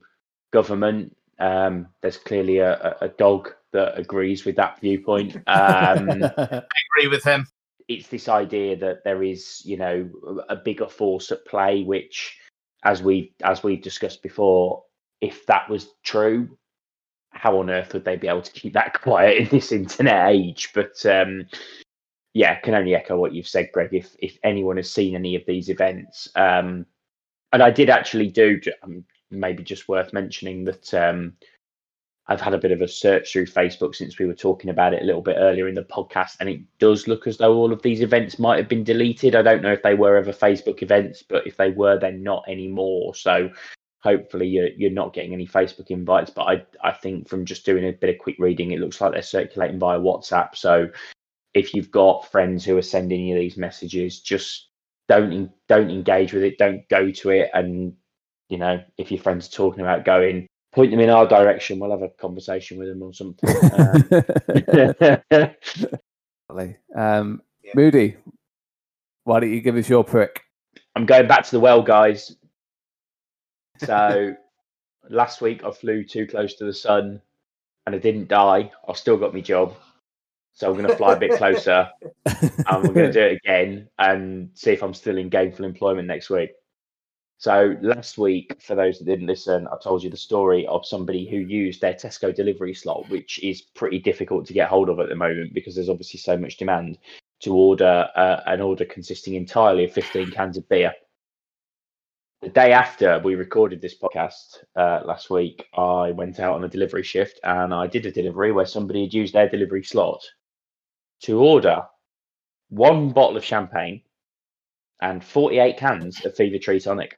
[0.51, 1.15] government.
[1.39, 5.35] Um there's clearly a, a dog that agrees with that viewpoint.
[5.47, 6.63] Um I
[6.97, 7.45] agree with him.
[7.87, 10.09] it's this idea that there is you know
[10.49, 12.37] a bigger force at play which
[12.83, 14.83] as we as we've discussed before
[15.21, 16.49] if that was true
[17.33, 20.69] how on earth would they be able to keep that quiet in this internet age?
[20.73, 21.45] But um
[22.33, 25.45] yeah can only echo what you've said greg if if anyone has seen any of
[25.45, 26.85] these events um
[27.53, 31.33] and i did actually do um, maybe just worth mentioning that um
[32.31, 35.01] I've had a bit of a search through Facebook since we were talking about it
[35.01, 37.81] a little bit earlier in the podcast, and it does look as though all of
[37.81, 39.35] these events might have been deleted.
[39.35, 42.45] I don't know if they were ever Facebook events, but if they were, they're not
[42.47, 43.15] anymore.
[43.15, 43.49] So
[43.99, 46.31] hopefully you're, you're not getting any Facebook invites.
[46.31, 49.11] But I, I think from just doing a bit of quick reading, it looks like
[49.11, 50.55] they're circulating via WhatsApp.
[50.55, 50.87] So
[51.53, 54.69] if you've got friends who are sending you these messages, just
[55.07, 56.57] don't don't engage with it.
[56.57, 57.49] Don't go to it.
[57.53, 57.93] And
[58.49, 61.79] you know, if your friends are talking about going, point them in our direction.
[61.79, 63.49] We'll have a conversation with them or something.
[66.49, 66.77] Um, Definitely.
[66.95, 67.41] um,
[67.73, 68.17] Moody,
[69.23, 70.41] why don't you give us your prick?
[70.95, 72.35] I'm going back to the well, guys.
[73.77, 74.35] So
[75.09, 77.21] last week I flew too close to the sun
[77.85, 78.71] and I didn't die.
[78.87, 79.75] I've still got my job.
[80.61, 81.89] So I'm going to fly a bit closer
[82.27, 86.07] and we're going to do it again and see if I'm still in gainful employment
[86.07, 86.51] next week.
[87.39, 91.27] So last week, for those that didn't listen, I told you the story of somebody
[91.27, 95.09] who used their Tesco delivery slot, which is pretty difficult to get hold of at
[95.09, 96.99] the moment because there's obviously so much demand
[97.39, 100.93] to order uh, an order consisting entirely of 15 cans of beer.
[102.43, 106.69] The day after we recorded this podcast uh, last week, I went out on a
[106.69, 110.23] delivery shift and I did a delivery where somebody had used their delivery slot
[111.23, 111.83] to order
[112.69, 114.01] one bottle of champagne
[115.01, 117.17] and 48 cans of Fever Tree Tonic.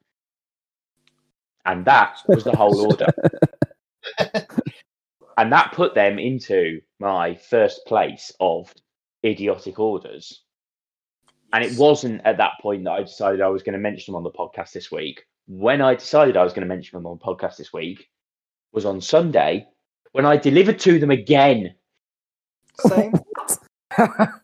[1.65, 3.07] And that was the whole order.
[5.37, 8.73] and that put them into my first place of
[9.25, 10.41] idiotic orders.
[11.53, 14.17] And it wasn't at that point that I decided I was going to mention them
[14.17, 15.23] on the podcast this week.
[15.45, 18.09] When I decided I was going to mention them on the podcast this week
[18.71, 19.67] was on Sunday
[20.13, 21.75] when I delivered to them again.
[22.79, 23.13] Same.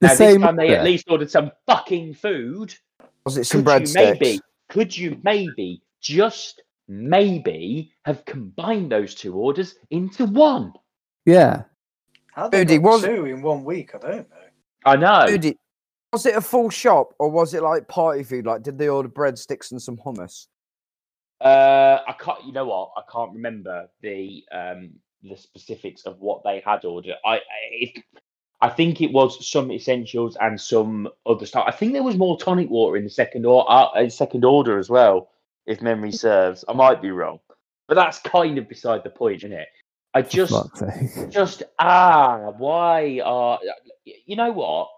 [0.00, 0.76] The now, same this time they order.
[0.76, 2.74] at least ordered some fucking food.
[3.24, 4.20] Was it some could you breadsticks?
[4.20, 10.72] maybe, could you maybe, just maybe, have combined those two orders into one?
[11.24, 11.62] Yeah.
[12.32, 13.94] How they Moody, was- two in one week?
[13.94, 14.36] I don't know.
[14.84, 15.26] I know.
[15.30, 15.56] Moody,
[16.12, 18.44] was it a full shop or was it like party food?
[18.46, 20.48] Like, did they order breadsticks and some hummus?
[21.40, 22.44] Uh, I can't.
[22.44, 22.90] You know what?
[22.96, 24.90] I can't remember the um
[25.22, 27.14] the specifics of what they had ordered.
[27.24, 27.40] I I,
[27.70, 28.02] if,
[28.60, 31.64] I think it was some essentials and some other stuff.
[31.66, 34.88] I think there was more tonic water in the second or uh, second order as
[34.88, 35.30] well.
[35.66, 36.64] if memory serves.
[36.68, 37.40] I might be wrong,
[37.88, 39.68] but that's kind of beside the point, isn't it?
[40.14, 40.54] I just,
[41.30, 43.58] just ah, why are
[44.04, 44.88] you know what?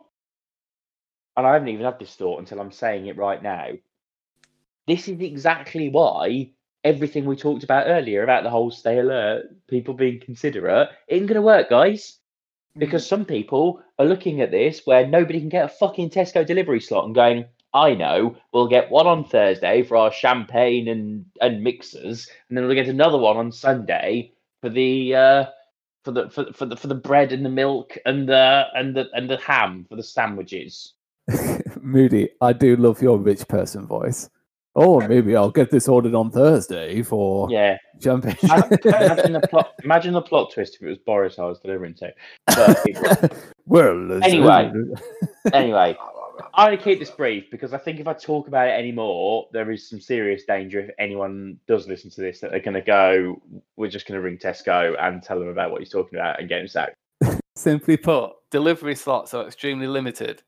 [1.37, 3.69] And I haven't even had this thought until I'm saying it right now.
[4.87, 6.51] This is exactly why
[6.85, 11.27] everything we talked about earlier about the whole stay alert, people being considerate, it ain't
[11.27, 12.19] gonna work, guys.
[12.79, 16.81] Because some people are looking at this where nobody can get a fucking Tesco delivery
[16.81, 21.63] slot and going, I know, we'll get one on Thursday for our champagne and, and
[21.63, 25.45] mixers, and then we'll get another one on Sunday for the uh,
[26.05, 29.09] for the for, for the for the bread and the milk and the and the
[29.13, 30.95] and the ham for the sandwiches.
[31.83, 34.31] Moody, I do love your rich person voice.
[34.79, 37.79] Oh, maybe I'll get this ordered on Thursday for Yeah.
[38.01, 38.37] champagne.
[38.85, 42.13] imagine the plot imagine the plot twist if it was Boris I was delivering to.
[42.47, 43.33] But
[43.67, 44.71] well, Anyway.
[45.55, 45.97] anyway,
[46.53, 49.49] I'm going to keep this brief because I think if I talk about it anymore,
[49.53, 52.83] there is some serious danger if anyone does listen to this that they're going to
[52.83, 53.41] go,
[53.77, 56.51] we're just going to ring Tesco and tell them about what he's talking about and
[56.51, 56.95] get him sacked.
[57.57, 60.43] Simply put, delivery slots are extremely limited.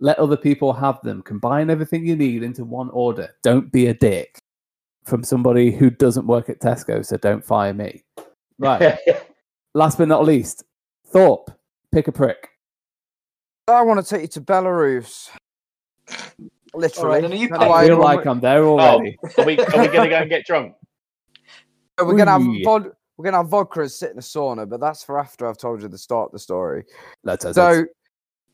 [0.00, 1.22] Let other people have them.
[1.22, 3.34] Combine everything you need into one order.
[3.42, 4.38] Don't be a dick.
[5.04, 8.04] From somebody who doesn't work at Tesco, so don't fire me.
[8.58, 8.98] Right.
[9.74, 10.64] Last but not least,
[11.06, 11.50] Thorpe,
[11.92, 12.50] pick a prick.
[13.66, 15.30] I want to take you to Belarus.
[16.74, 17.22] Literally.
[17.22, 19.18] then are you That's I feel like I'm there oh, already.
[19.38, 20.74] are we, are we going to go and get drunk?
[22.06, 22.62] we're gonna have Ooh.
[22.64, 25.58] vod- we're gonna have vodka and sit in a sauna, but that's for after I've
[25.58, 26.84] told you the start of the story.
[27.24, 27.84] Let's have So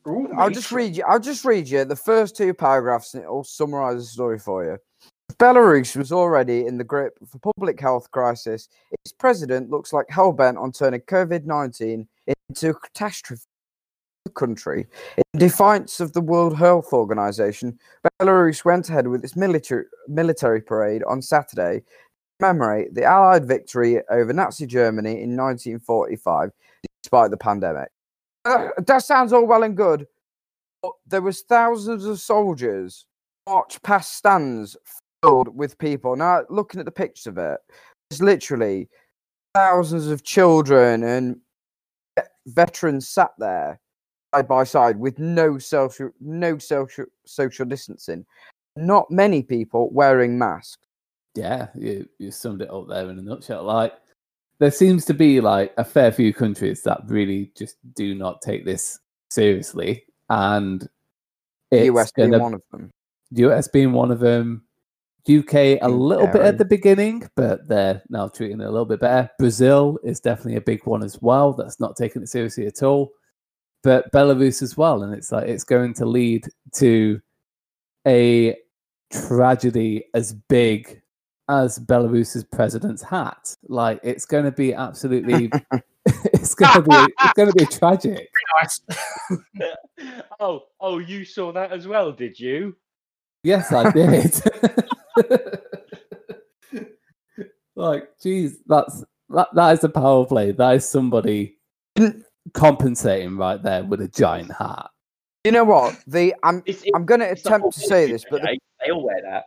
[0.07, 1.03] Ooh, I'll just read you.
[1.07, 4.77] I'll just read you the first two paragraphs, and it'll summarise the story for you.
[5.33, 8.69] Belarus was already in the grip of a public health crisis.
[8.91, 14.33] Its president looks like hell bent on turning COVID nineteen into a catastrophe for the
[14.33, 14.87] country.
[15.17, 17.79] In defiance of the World Health Organization,
[18.21, 21.85] Belarus went ahead with its military military parade on Saturday to
[22.39, 26.51] commemorate the Allied victory over Nazi Germany in 1945,
[27.01, 27.89] despite the pandemic.
[28.45, 30.07] Uh, that sounds all well and good,
[30.81, 33.05] but there was thousands of soldiers
[33.47, 34.75] march past stands
[35.21, 36.15] filled with people.
[36.15, 37.59] Now, looking at the pictures of it,
[38.09, 38.89] there's literally
[39.53, 41.37] thousands of children and
[42.47, 43.79] veterans sat there
[44.33, 48.25] side by side with no social, no social, social distancing.
[48.75, 50.85] Not many people wearing masks.
[51.35, 53.63] Yeah, you, you summed it up there in a nutshell.
[53.63, 53.93] Like,
[54.59, 58.65] there seems to be like a fair few countries that really just do not take
[58.65, 58.99] this
[59.29, 60.87] seriously, and
[61.71, 62.91] it's US being gonna- one of them.
[63.31, 64.63] US being one of them.
[65.27, 68.99] UK a little bit at the beginning, but they're now treating it a little bit
[68.99, 69.29] better.
[69.39, 71.51] Brazil is definitely a big one as well.
[71.51, 73.11] That's not taking it seriously at all.
[73.83, 77.19] But Belarus as well, and it's like it's going to lead to
[78.07, 78.55] a
[79.11, 81.01] tragedy as big
[81.49, 83.55] as Belarus's president's hat.
[83.67, 85.51] Like it's going to be absolutely,
[86.33, 88.29] it's going to be, it's going to be tragic.
[90.39, 92.75] Oh, oh, you saw that as well, did you?
[93.43, 94.35] Yes, I did.
[97.75, 100.51] like, geez, that's that, that is a power play.
[100.51, 101.57] That is somebody
[102.53, 104.89] compensating right there with a giant hat.
[105.45, 105.97] You know what?
[106.07, 108.41] The I'm It's, it- I'm going to it's the whole attempt to say this, but
[108.41, 108.55] the eh?
[108.83, 109.45] they all wear that.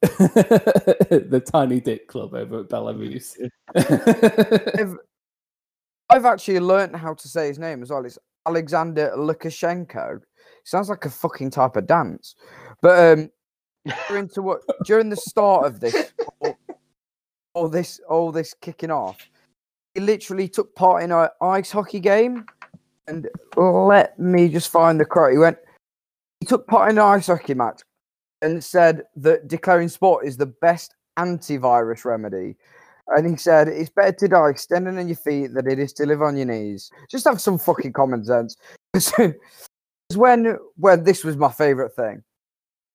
[0.02, 3.34] the tiny dick club over at Belarus.
[4.78, 4.96] I've,
[6.08, 8.04] I've actually learnt how to say his name as well.
[8.04, 10.20] It's Alexander Lukashenko.
[10.64, 12.36] Sounds like a fucking type of dance.
[12.80, 13.30] But um,
[14.08, 16.56] during to what during the start of this, all,
[17.54, 19.18] all this, all this kicking off,
[19.94, 22.46] he literally took part in an ice hockey game.
[23.08, 23.26] And
[23.56, 25.32] let me just find the quote.
[25.32, 25.58] He went.
[26.38, 27.82] He took part in an ice hockey match
[28.42, 32.56] and said that declaring sport is the best antivirus remedy.
[33.08, 36.06] And he said, it's better to die extending on your feet than it is to
[36.06, 36.90] live on your knees.
[37.10, 38.56] Just have some fucking common sense.
[40.10, 42.22] Because when, when this was my favourite thing,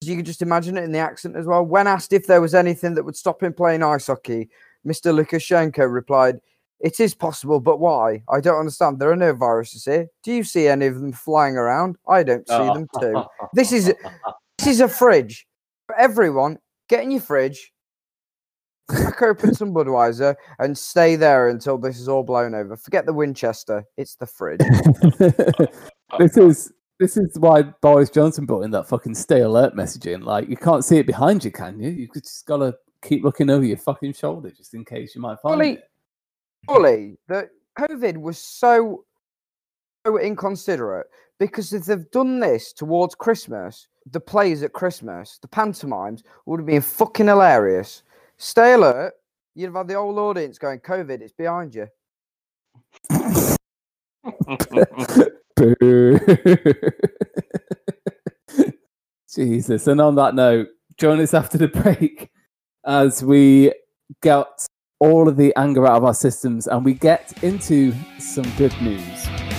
[0.01, 1.63] you could just imagine it in the accent as well.
[1.63, 4.49] When asked if there was anything that would stop him playing ice hockey,
[4.85, 5.13] Mr.
[5.13, 6.39] Lukashenko replied,
[6.79, 8.23] It is possible, but why?
[8.29, 8.97] I don't understand.
[8.97, 10.07] There are no viruses here.
[10.23, 11.97] Do you see any of them flying around?
[12.07, 12.73] I don't see Oh.
[12.73, 13.23] them too.
[13.53, 13.93] This is
[14.63, 15.45] this is a fridge.
[15.87, 16.57] For everyone,
[16.87, 17.73] get in your fridge,
[18.87, 22.77] crack open some Budweiser, and stay there until this is all blown over.
[22.77, 23.83] Forget the Winchester.
[23.97, 24.61] It's the fridge.
[26.17, 30.23] this is this is why Boris Johnson brought in that fucking stay alert messaging.
[30.23, 31.89] Like you can't see it behind you, can you?
[31.89, 35.55] You just gotta keep looking over your fucking shoulder just in case you might find
[35.55, 35.83] Fully- it.
[36.65, 39.03] Fully, the COVID was so
[40.05, 41.07] so inconsiderate
[41.39, 46.67] because if they've done this towards Christmas, the plays at Christmas, the pantomimes would have
[46.67, 48.03] been fucking hilarious.
[48.37, 49.13] Stay alert.
[49.55, 51.87] You'd have had the whole audience going, COVID, it's behind you.
[59.33, 59.87] Jesus.
[59.87, 60.67] And on that note,
[60.97, 62.29] join us after the break
[62.85, 63.73] as we
[64.21, 64.67] get
[64.99, 69.52] all of the anger out of our systems and we get into some good news.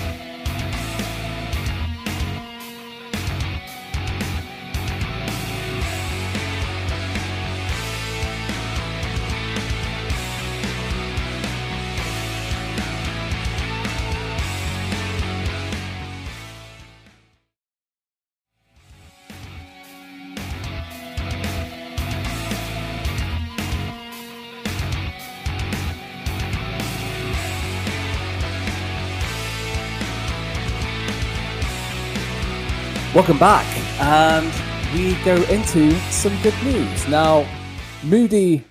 [33.14, 33.64] Welcome back,
[34.00, 34.52] and
[34.92, 37.06] we go into some good news.
[37.06, 37.46] Now,
[38.02, 38.64] Moody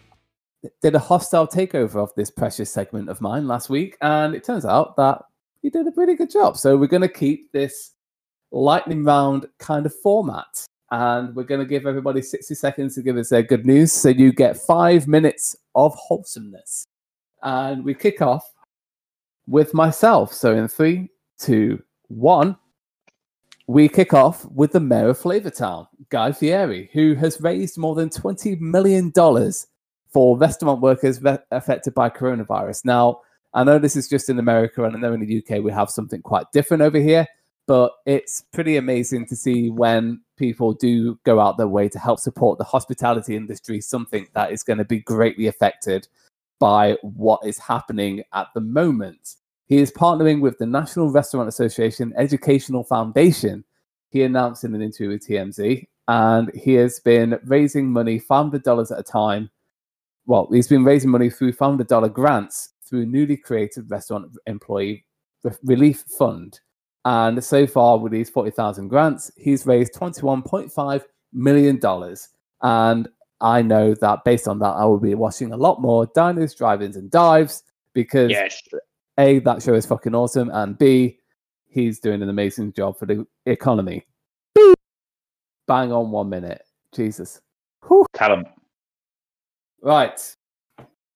[0.81, 4.65] did a hostile takeover of this precious segment of mine last week, and it turns
[4.65, 5.23] out that
[5.61, 6.57] he did a pretty good job.
[6.57, 7.93] So, we're going to keep this
[8.51, 13.15] lightning round kind of format, and we're going to give everybody 60 seconds to give
[13.15, 13.93] us their good news.
[13.93, 16.85] So, you get five minutes of wholesomeness.
[17.43, 18.43] And we kick off
[19.47, 20.33] with myself.
[20.33, 22.57] So, in three, two, one
[23.68, 28.09] we kick off with the mayor of Flavortown, Guy Fieri, who has raised more than
[28.09, 29.11] $20 million
[30.09, 32.86] for restaurant workers ve- affected by coronavirus.
[32.86, 33.22] Now,
[33.53, 35.89] I know this is just in America, and I know in the UK we have
[35.89, 37.28] something quite different over here,
[37.66, 42.20] but it's pretty amazing to see when people do go out their way to help
[42.20, 46.07] support the hospitality industry, something that is going to be greatly affected
[46.59, 49.36] by what is happening at the moment.
[49.74, 53.63] He is partnering with the National Restaurant Association Educational Foundation.
[54.11, 58.99] He announced in an interview with TMZ, and he has been raising money $500 at
[58.99, 59.49] a time.
[60.28, 65.05] Well, he's been raising money through $500 grants through newly created Restaurant Employee
[65.43, 66.59] Re- Relief Fund.
[67.05, 71.03] And so far, with these 40,000 grants, he's raised $21.5
[71.34, 71.82] million.
[72.61, 73.09] And
[73.41, 76.84] I know that based on that, I will be watching a lot more diners, drive
[76.84, 77.63] ins, and dives
[77.95, 78.61] because Yes.
[79.18, 81.20] A, that show is fucking awesome, and B,
[81.68, 84.05] he's doing an amazing job for the economy.
[84.55, 84.78] Beep.
[85.68, 86.64] Bang on one minute.
[86.93, 87.41] Jesus.
[87.88, 88.05] Whew.
[88.14, 88.45] Tell him.
[89.82, 90.36] Right.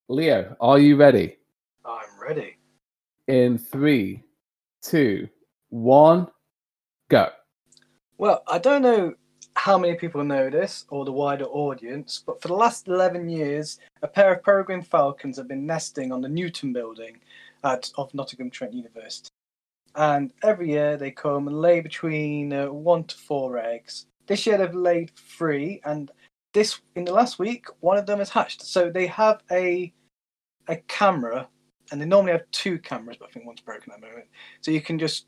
[0.10, 1.38] Leo, are you ready?
[1.86, 2.58] I'm ready.
[3.28, 4.24] In three,
[4.82, 5.28] two,
[5.70, 6.28] one,
[7.10, 7.30] go.
[8.18, 9.14] Well, I don't know
[9.56, 13.80] how many people know this or the wider audience, but for the last 11 years,
[14.02, 17.18] a pair of peregrine falcons have been nesting on the Newton building
[17.64, 19.29] at, of Nottingham Trent University.
[19.96, 24.05] And every year they come and lay between uh, one to four eggs.
[24.28, 26.12] This year they've laid three, and
[26.54, 28.62] this in the last week one of them has hatched.
[28.63, 29.93] So they have a
[30.67, 31.47] a camera,
[31.92, 34.28] and they normally have two cameras, but I think one's broken at the moment.
[34.62, 35.28] So you can just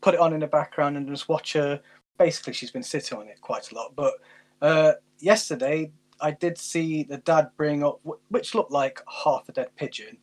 [0.00, 1.80] put it on in the background and just watch her
[2.18, 3.94] basically she's been sitting on it quite a lot.
[3.94, 4.14] But
[4.60, 9.68] uh, yesterday, I did see the dad bring up which looked like half a dead
[9.76, 10.18] pigeon,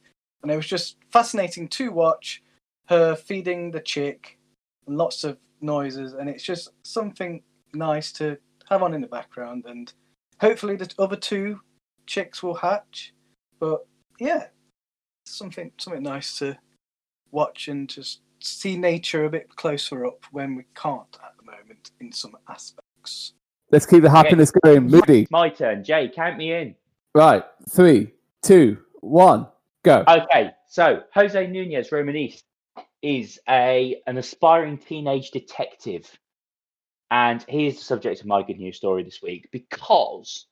[0.45, 2.43] and it was just fascinating to watch
[2.87, 4.37] her feeding the chick,
[4.85, 7.41] and lots of noises, and it's just something
[7.73, 8.37] nice to
[8.69, 9.91] have on in the background, and
[10.39, 11.59] hopefully the other two
[12.05, 13.11] chicks will hatch.
[13.59, 13.87] But
[14.19, 14.45] yeah,
[15.25, 16.55] something something nice to
[17.31, 21.89] watch and just see nature a bit closer up when we can't at the moment
[21.99, 23.33] in some aspects.
[23.71, 24.85] Let's keep the happiness going.
[24.85, 25.25] Moody.
[25.31, 25.83] My turn.
[25.83, 26.75] Jay, count me in.
[27.15, 27.43] Right.
[27.67, 28.13] Three,
[28.43, 29.47] two, one,
[29.85, 30.03] go.
[30.07, 32.41] Okay, so Jose Nunez Romanis
[33.01, 36.09] is a an aspiring teenage detective,
[37.11, 40.47] and he is the subject of my good news story this week because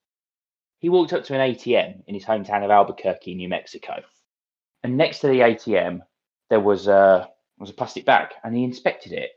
[0.80, 4.02] he walked up to an ATM in his hometown of Albuquerque, New Mexico,
[4.84, 6.02] and next to the ATM
[6.50, 9.32] there was a was a plastic bag, and he inspected it,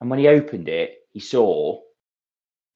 [0.00, 1.80] and when he opened it, he saw,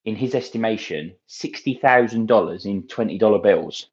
[0.05, 3.89] in his estimation, sixty thousand dollars in twenty dollar bills.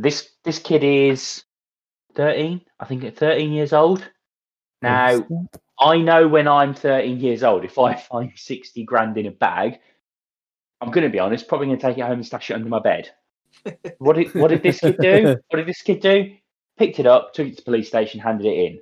[0.00, 1.42] This this kid is
[2.14, 4.08] 13, I think 13 years old.
[4.80, 5.26] Now,
[5.80, 9.80] I know when I'm 13 years old, if I find 60 grand in a bag,
[10.80, 12.68] I'm going to be honest, probably going to take it home and stash it under
[12.68, 13.10] my bed.
[13.98, 15.36] What did, what did this kid do?
[15.48, 16.32] What did this kid do?
[16.76, 18.80] Picked it up, took it to the police station, handed it in.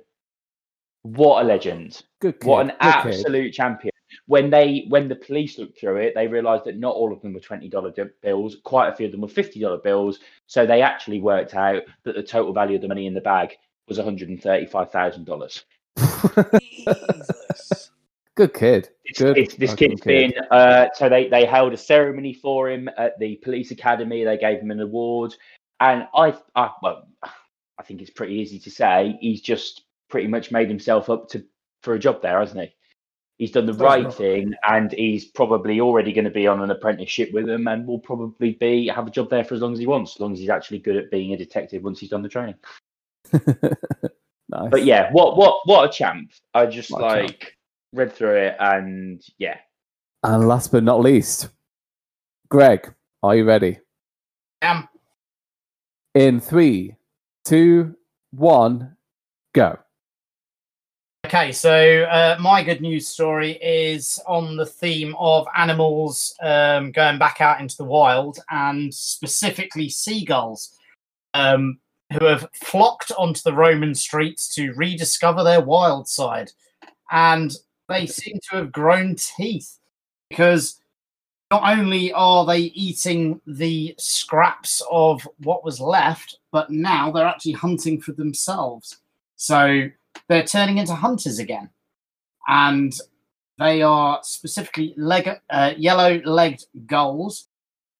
[1.01, 2.03] What a legend.
[2.21, 2.47] Good kid.
[2.47, 3.15] What an good kid.
[3.15, 3.91] absolute champion.
[4.27, 7.33] When they when the police looked through it, they realised that not all of them
[7.33, 8.57] were twenty dollar bills.
[8.63, 10.19] Quite a few of them were fifty dollar bills.
[10.47, 13.55] So they actually worked out that the total value of the money in the bag
[13.87, 15.63] was one hundred and thirty five thousand dollars.
[18.35, 18.89] Good kid.
[19.03, 19.35] This, Good.
[19.35, 23.17] kid, this fucking kid's been uh, so they they held a ceremony for him at
[23.19, 24.23] the police academy.
[24.23, 25.33] They gave him an award,
[25.79, 30.51] and I, I well, I think it's pretty easy to say he's just pretty much
[30.51, 31.43] made himself up to
[31.81, 32.75] for a job there, hasn't he?
[33.37, 34.13] He's done the That's right right.
[34.13, 37.99] thing, and he's probably already going to be on an apprenticeship with them, and will
[37.99, 40.39] probably be have a job there for as long as he wants, as long as
[40.39, 42.55] he's actually good at being a detective once he's done the training.
[43.33, 44.69] nice.
[44.71, 46.31] But yeah, what what what a champ!
[46.55, 47.55] I just What like
[47.93, 49.57] read through it, and yeah,
[50.23, 51.49] And last but not least,
[52.49, 52.91] Greg,
[53.21, 53.79] are you ready?
[54.63, 54.87] Um,
[56.15, 56.95] In three,
[57.45, 57.95] two,
[58.31, 58.95] one,
[59.53, 59.77] go.
[61.27, 67.19] Okay, so uh, my good news story is on the theme of animals um, going
[67.19, 70.77] back out into the wild, and specifically seagulls,
[71.33, 71.79] um,
[72.13, 76.49] who have flocked onto the Roman streets to rediscover their wild side,
[77.11, 77.51] and
[77.89, 79.79] they seem to have grown teeth
[80.29, 80.79] because
[81.51, 87.51] not only are they eating the scraps of what was left, but now they're actually
[87.51, 88.99] hunting for themselves.
[89.35, 89.89] So
[90.27, 91.69] they're turning into hunters again.
[92.47, 92.93] And
[93.59, 97.47] they are specifically leg- uh, yellow legged gulls.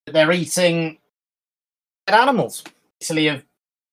[0.05, 0.99] They're eating
[2.05, 2.63] dead animals.
[3.01, 3.43] Italy have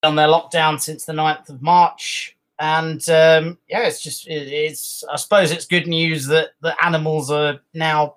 [0.03, 2.37] done their lockdown since the 9th of March.
[2.59, 7.29] And um, yeah, it's just, it, it's, I suppose it's good news that the animals
[7.29, 8.15] are now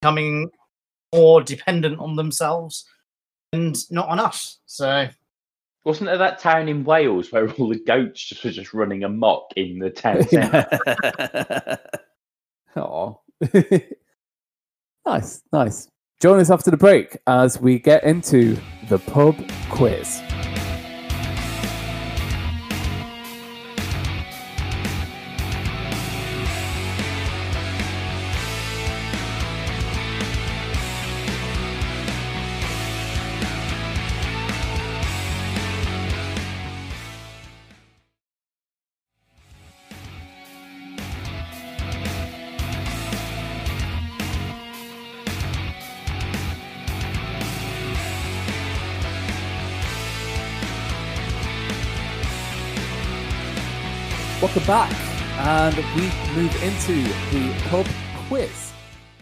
[0.00, 0.50] becoming
[1.14, 2.86] more dependent on themselves
[3.52, 4.58] and not on us.
[4.66, 5.08] So
[5.84, 9.52] wasn't there that town in Wales where all the goats just were just running amok
[9.56, 11.78] in the town centre?
[12.76, 13.20] Oh,
[15.06, 15.88] nice, nice.
[16.20, 18.56] Join us after the break as we get into
[18.88, 19.36] the pub
[19.70, 20.22] quiz.
[54.72, 54.90] Back,
[55.40, 56.04] and we
[56.34, 57.86] move into the pub
[58.26, 58.72] quiz.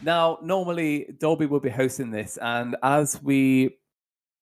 [0.01, 3.77] Now, normally Dolby will be hosting this, and as we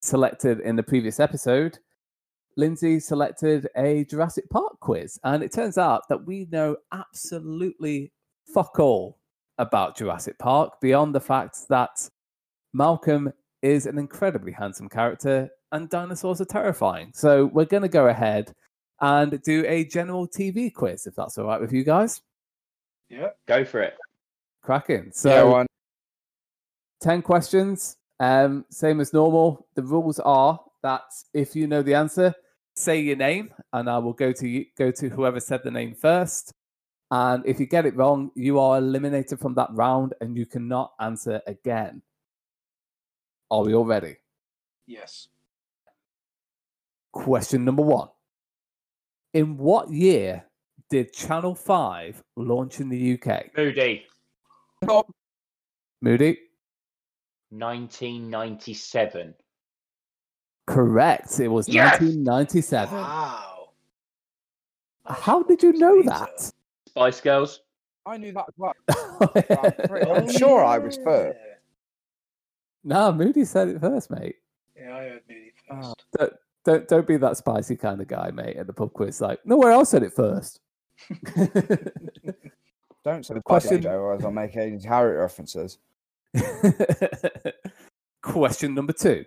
[0.02, 1.78] selected in the previous episode,
[2.58, 8.12] Lindsay selected a Jurassic Park quiz, and it turns out that we know absolutely
[8.52, 9.18] fuck all
[9.56, 12.06] about Jurassic Park beyond the fact that
[12.74, 13.32] Malcolm
[13.62, 17.12] is an incredibly handsome character and dinosaurs are terrifying.
[17.14, 18.52] So we're going to go ahead
[19.00, 22.20] and do a general TV quiz, if that's all right with you guys.
[23.08, 23.28] Yeah.
[23.46, 23.94] Go for it.
[24.62, 25.10] Cracking.
[25.12, 25.66] So, yeah, one.
[27.00, 29.66] 10 questions, um, same as normal.
[29.74, 31.02] The rules are that
[31.32, 32.34] if you know the answer,
[32.74, 35.94] say your name, and I will go to you, go to whoever said the name
[35.94, 36.52] first.
[37.10, 40.92] And if you get it wrong, you are eliminated from that round, and you cannot
[41.00, 42.02] answer again.
[43.50, 44.16] Are we all ready?
[44.86, 45.28] Yes.
[47.12, 48.08] Question number one.
[49.34, 50.44] In what year
[50.90, 53.56] did Channel 5 launch in the UK?
[53.56, 54.06] Moody,
[56.00, 56.38] Moody?
[57.50, 59.34] 1997.
[60.66, 61.40] Correct.
[61.40, 62.00] It was Yes!
[62.00, 62.94] 1997.
[62.94, 63.70] Wow.
[65.06, 66.52] How did you know that?
[66.88, 67.60] Spice Girls.
[68.04, 68.74] I knew that as well.
[70.16, 71.38] I'm, sure I was first.
[72.84, 74.36] no, Moody said it first, mate.
[74.76, 76.06] Yeah, I heard Moody first.
[76.18, 76.32] Don't,
[76.64, 79.20] don't don't be that spicy kind of guy, mate, at the pub quiz.
[79.20, 80.60] Like, no nowhere else said it first.
[83.04, 85.78] Don't say the Question- question, Joe, as I'll make any Harry references.
[88.22, 89.24] Question number two.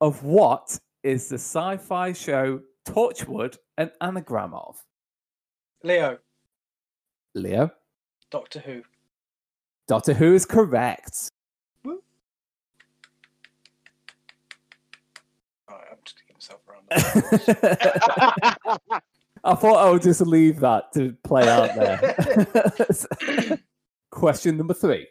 [0.00, 4.82] Of what is the sci-fi show Torchwood an anagram of?
[5.84, 6.18] Leo,
[7.34, 7.70] Leo.
[8.30, 8.82] Doctor Who.
[9.86, 11.28] Doctor Who is correct.
[11.86, 12.00] Alright,
[15.90, 16.72] I'm just giving myself a round.
[16.72, 16.80] of applause.
[19.44, 23.58] I thought I would just leave that to play out there.
[24.10, 25.06] Question number three.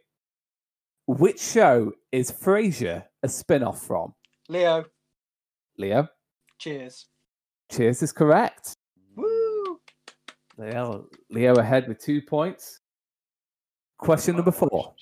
[1.07, 4.13] Which show is Frasier a spin off from?
[4.47, 4.85] Leo,
[5.77, 6.07] Leo.
[6.59, 7.07] cheers.
[7.71, 8.75] Cheers is correct.
[9.15, 9.79] Woo!
[10.57, 12.79] Leo, Leo ahead with two points.
[13.97, 14.69] Question number four.
[14.71, 14.93] Oh,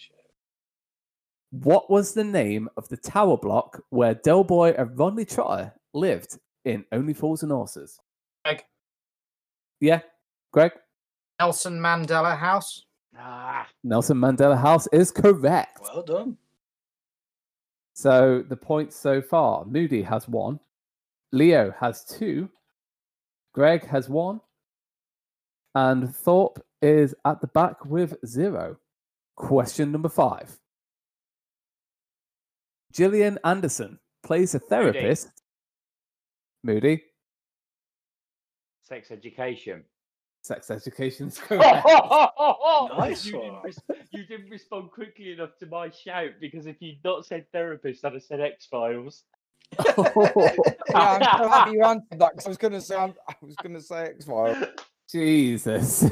[1.51, 6.86] what was the name of the tower block where Delboy and Rodney Trotter lived in
[6.91, 7.99] Only Fools and Horses?
[8.45, 8.64] Greg.
[9.80, 10.02] Yeah,
[10.52, 10.73] Greg?
[11.40, 12.86] Nelson Mandela House.
[13.18, 15.80] Ah, Nelson Mandela House is correct.
[15.81, 16.38] Well done.
[17.94, 20.60] So the points so far Moody has one,
[21.31, 22.49] Leo has two,
[23.53, 24.40] Greg has one,
[25.76, 28.77] and Thorpe is at the back with zero.
[29.36, 30.60] Question number five
[32.94, 35.30] Gillian Anderson plays a therapist.
[36.64, 37.02] Moody,
[38.84, 39.84] sex education.
[40.44, 41.86] sex education is correct.
[42.98, 43.61] Nice you, didn't one.
[43.64, 43.81] res-
[44.11, 48.14] you didn't respond quickly enough to my shout because if you'd not said therapist, I'd
[48.14, 49.23] have said X Files.
[50.91, 53.56] Yeah, I'm so happy you answered that because I was going to say I was
[53.61, 54.57] going to say X Files.
[55.10, 56.03] Jesus.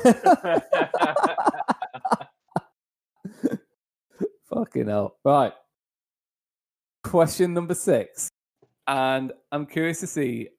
[4.49, 5.17] Fucking hell.
[5.25, 5.53] Right.
[7.03, 8.29] Question number six.
[8.87, 10.49] And I'm curious to see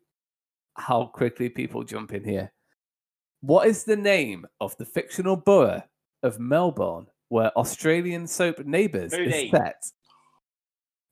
[0.76, 2.52] how quickly people jump in here.
[3.40, 5.82] What is the name of the fictional borough
[6.22, 9.30] of Melbourne where Australian soap Neighbours Moody.
[9.30, 9.84] is set?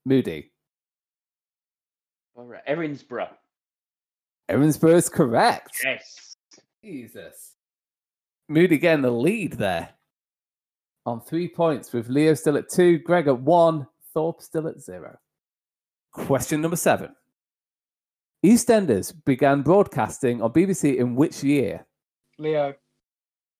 [0.04, 0.52] Moody.
[2.34, 3.30] All right, Erinsborough.
[4.50, 5.80] Erinsborough is correct.
[5.84, 6.36] Yes.
[6.84, 7.54] Jesus.
[8.48, 9.88] Moody getting the lead there
[11.04, 15.16] on three points with Leo still at two, Greg at one, Thorpe still at zero.
[16.16, 17.14] Question number seven.
[18.44, 21.86] EastEnders began broadcasting on BBC in which year?
[22.38, 22.74] Leo,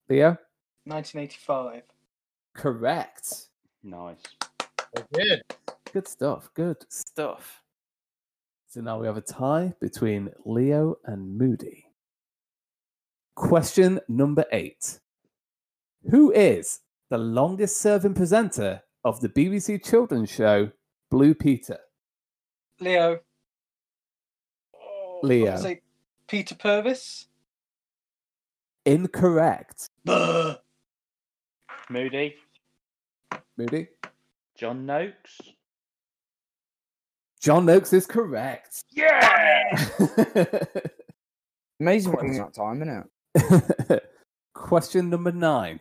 [0.09, 0.39] Leo?
[0.85, 1.83] 1985.
[2.55, 3.49] Correct.
[3.85, 4.23] Nice.
[5.13, 5.43] Good.
[5.93, 6.51] Good stuff.
[6.55, 7.63] Good stuff.
[8.69, 11.85] So now we have a tie between Leo and Moody.
[13.35, 14.99] Question number eight
[16.11, 16.81] Who is
[17.11, 20.71] the longest serving presenter of the BBC children's show
[21.11, 21.79] Blue Peter?
[22.81, 23.21] Leo.
[25.23, 25.57] Leo.
[25.57, 25.81] Say
[26.29, 27.27] Peter Purves.
[28.85, 29.91] Incorrect.
[30.05, 30.57] Buh.
[31.89, 32.35] Moody.
[33.57, 33.89] Moody?
[34.57, 35.41] John Noakes.
[37.41, 38.85] John Noakes is correct.
[38.91, 39.89] Yeah.
[41.81, 44.03] Amazing what that time, isn't it?
[44.55, 45.81] Question number nine.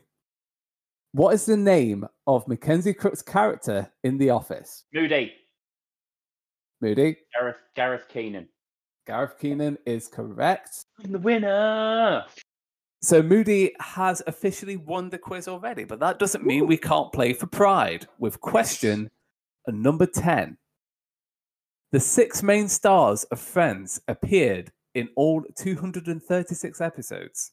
[1.13, 4.83] What is the name of Mackenzie Crook's character in The Office?
[4.93, 5.33] Moody.
[6.81, 7.17] Moody?
[7.33, 8.47] Gareth Gareth Keenan.
[9.07, 10.85] Gareth Keenan is correct.
[11.03, 12.25] I'm the winner.
[13.01, 17.33] So Moody has officially won the quiz already, but that doesn't mean we can't play
[17.33, 19.11] for pride with question
[19.67, 20.57] number 10.
[21.91, 27.51] The six main stars of Friends appeared in all 236 episodes.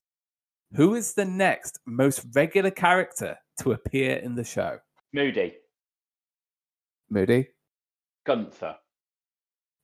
[0.75, 4.79] Who is the next most regular character to appear in the show?
[5.13, 5.55] Moody.
[7.11, 7.49] Moody?
[8.25, 8.77] Gunther.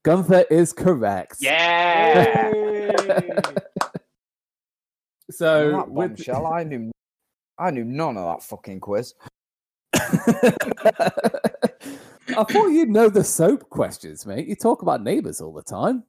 [0.08, 1.36] Gunther is correct.
[1.38, 2.50] Yeah.
[5.30, 6.90] So that with bombshell, I knew,
[7.58, 9.12] I knew none of that fucking quiz.
[9.92, 10.00] I
[12.26, 14.48] thought you'd know the soap questions, mate.
[14.48, 16.04] You talk about neighbours all the time.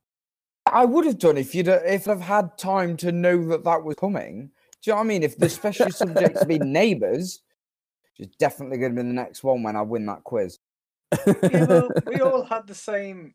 [0.72, 3.84] I would have done if you'd have- if I've had time to know that that
[3.84, 4.52] was coming.
[4.82, 5.24] Do you know what I mean?
[5.24, 7.42] If the special subject's been neighbours,
[8.18, 10.58] which is definitely going to be the next one when I win that quiz.
[11.44, 13.34] Yeah, well, we all had the same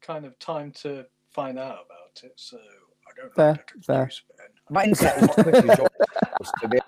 [0.00, 3.32] kind of time to find out about it, so I don't know.
[3.34, 4.02] Fair, what to fair.
[4.04, 4.46] excuse, Ben.
[4.70, 5.90] My internet was quick as yours
[6.40, 6.78] was to be.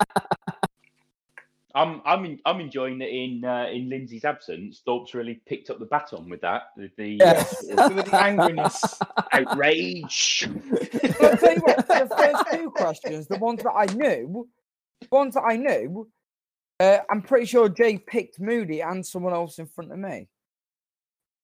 [1.75, 4.81] I'm I'm I'm enjoying that in uh, in Lindsay's absence.
[4.85, 6.63] Thorpe's really picked up the baton with that.
[6.75, 7.67] With the uh, Yes.
[7.67, 8.99] sort of the angriness.
[9.31, 10.49] outrage.
[10.81, 14.47] But I'll tell you what, the first two questions, the ones that I knew,
[15.01, 16.09] the ones that I knew,
[16.79, 20.27] uh, I'm pretty sure Jay picked Moody and someone else in front of me.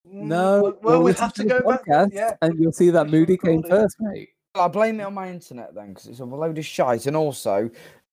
[0.08, 2.10] No, Well, well we listen have to the go back.
[2.14, 2.36] Yeah.
[2.42, 3.70] and you'll see that Moody came recorded.
[3.84, 4.30] first, mate.
[4.56, 7.08] I blame it on my internet then, because it's a load of shite.
[7.08, 7.70] And also,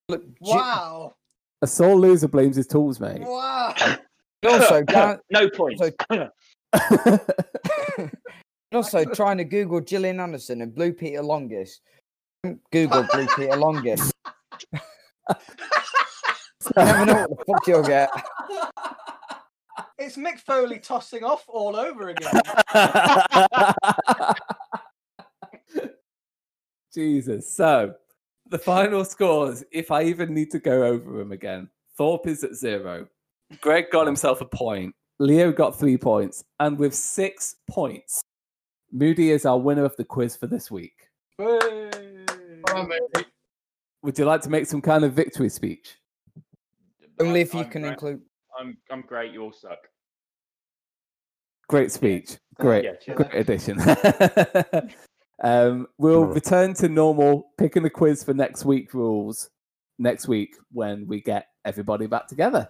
[0.08, 1.14] look, Wow.
[1.62, 3.20] A sore loser blames his tools, mate.
[3.20, 3.74] Wow.
[4.48, 4.82] also,
[5.30, 5.80] no points.
[5.80, 5.92] So-
[7.98, 8.10] and
[8.74, 11.80] also trying to Google Gillian Anderson and Blue Peter Longest.
[12.72, 14.12] Google Blue Peter Longest.
[16.76, 18.08] You never know what the fuck you'll get.
[19.98, 22.40] It's Mick Foley tossing off all over again.
[26.92, 27.52] Jesus.
[27.52, 27.94] So
[28.48, 32.54] the final scores, if I even need to go over them again, Thorpe is at
[32.54, 33.06] zero.
[33.60, 34.94] Greg got himself a point.
[35.18, 36.44] Leo got three points.
[36.60, 38.22] And with six points,
[38.90, 40.94] Moody is our winner of the quiz for this week.
[41.38, 41.90] Hey.
[44.02, 45.96] Would you like to make some kind of victory speech?
[47.20, 47.92] Only if you I'm can great.
[47.92, 48.20] include.
[48.58, 49.32] I'm I'm great.
[49.32, 49.78] You all suck.
[51.68, 52.36] Great speech.
[52.56, 52.84] Great.
[52.84, 53.14] Yeah.
[53.14, 53.80] Great addition.
[55.42, 59.50] um, we'll return to normal picking the quiz for next week rules
[59.98, 62.68] next week when we get everybody back together.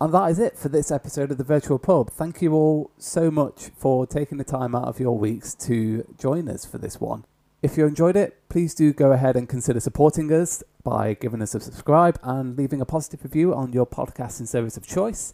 [0.00, 2.10] And that is it for this episode of the Virtual Pub.
[2.10, 6.48] Thank you all so much for taking the time out of your weeks to join
[6.48, 7.24] us for this one.
[7.62, 11.54] If you enjoyed it, please do go ahead and consider supporting us by giving us
[11.54, 15.32] a subscribe and leaving a positive review on your podcasting service of choice.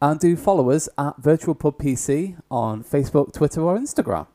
[0.00, 4.28] And do follow us at Virtual Pub PC on Facebook, Twitter, or Instagram.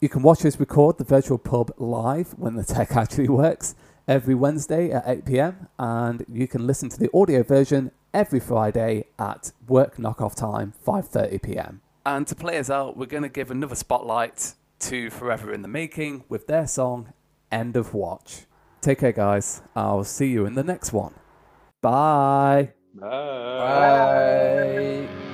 [0.00, 3.74] You can watch us record the Virtual Pub live when the tech actually works
[4.08, 9.04] every Wednesday at 8 pm, and you can listen to the audio version every Friday
[9.18, 11.82] at work knockoff time 5:30 pm.
[12.06, 15.68] And to play us out, we're going to give another spotlight to Forever in the
[15.68, 17.12] Making with their song
[17.50, 18.46] End of Watch.
[18.80, 19.62] Take care, guys.
[19.76, 21.14] I'll see you in the next one.
[21.82, 22.72] Bye.
[22.94, 23.08] Bye.
[25.08, 25.29] Bye.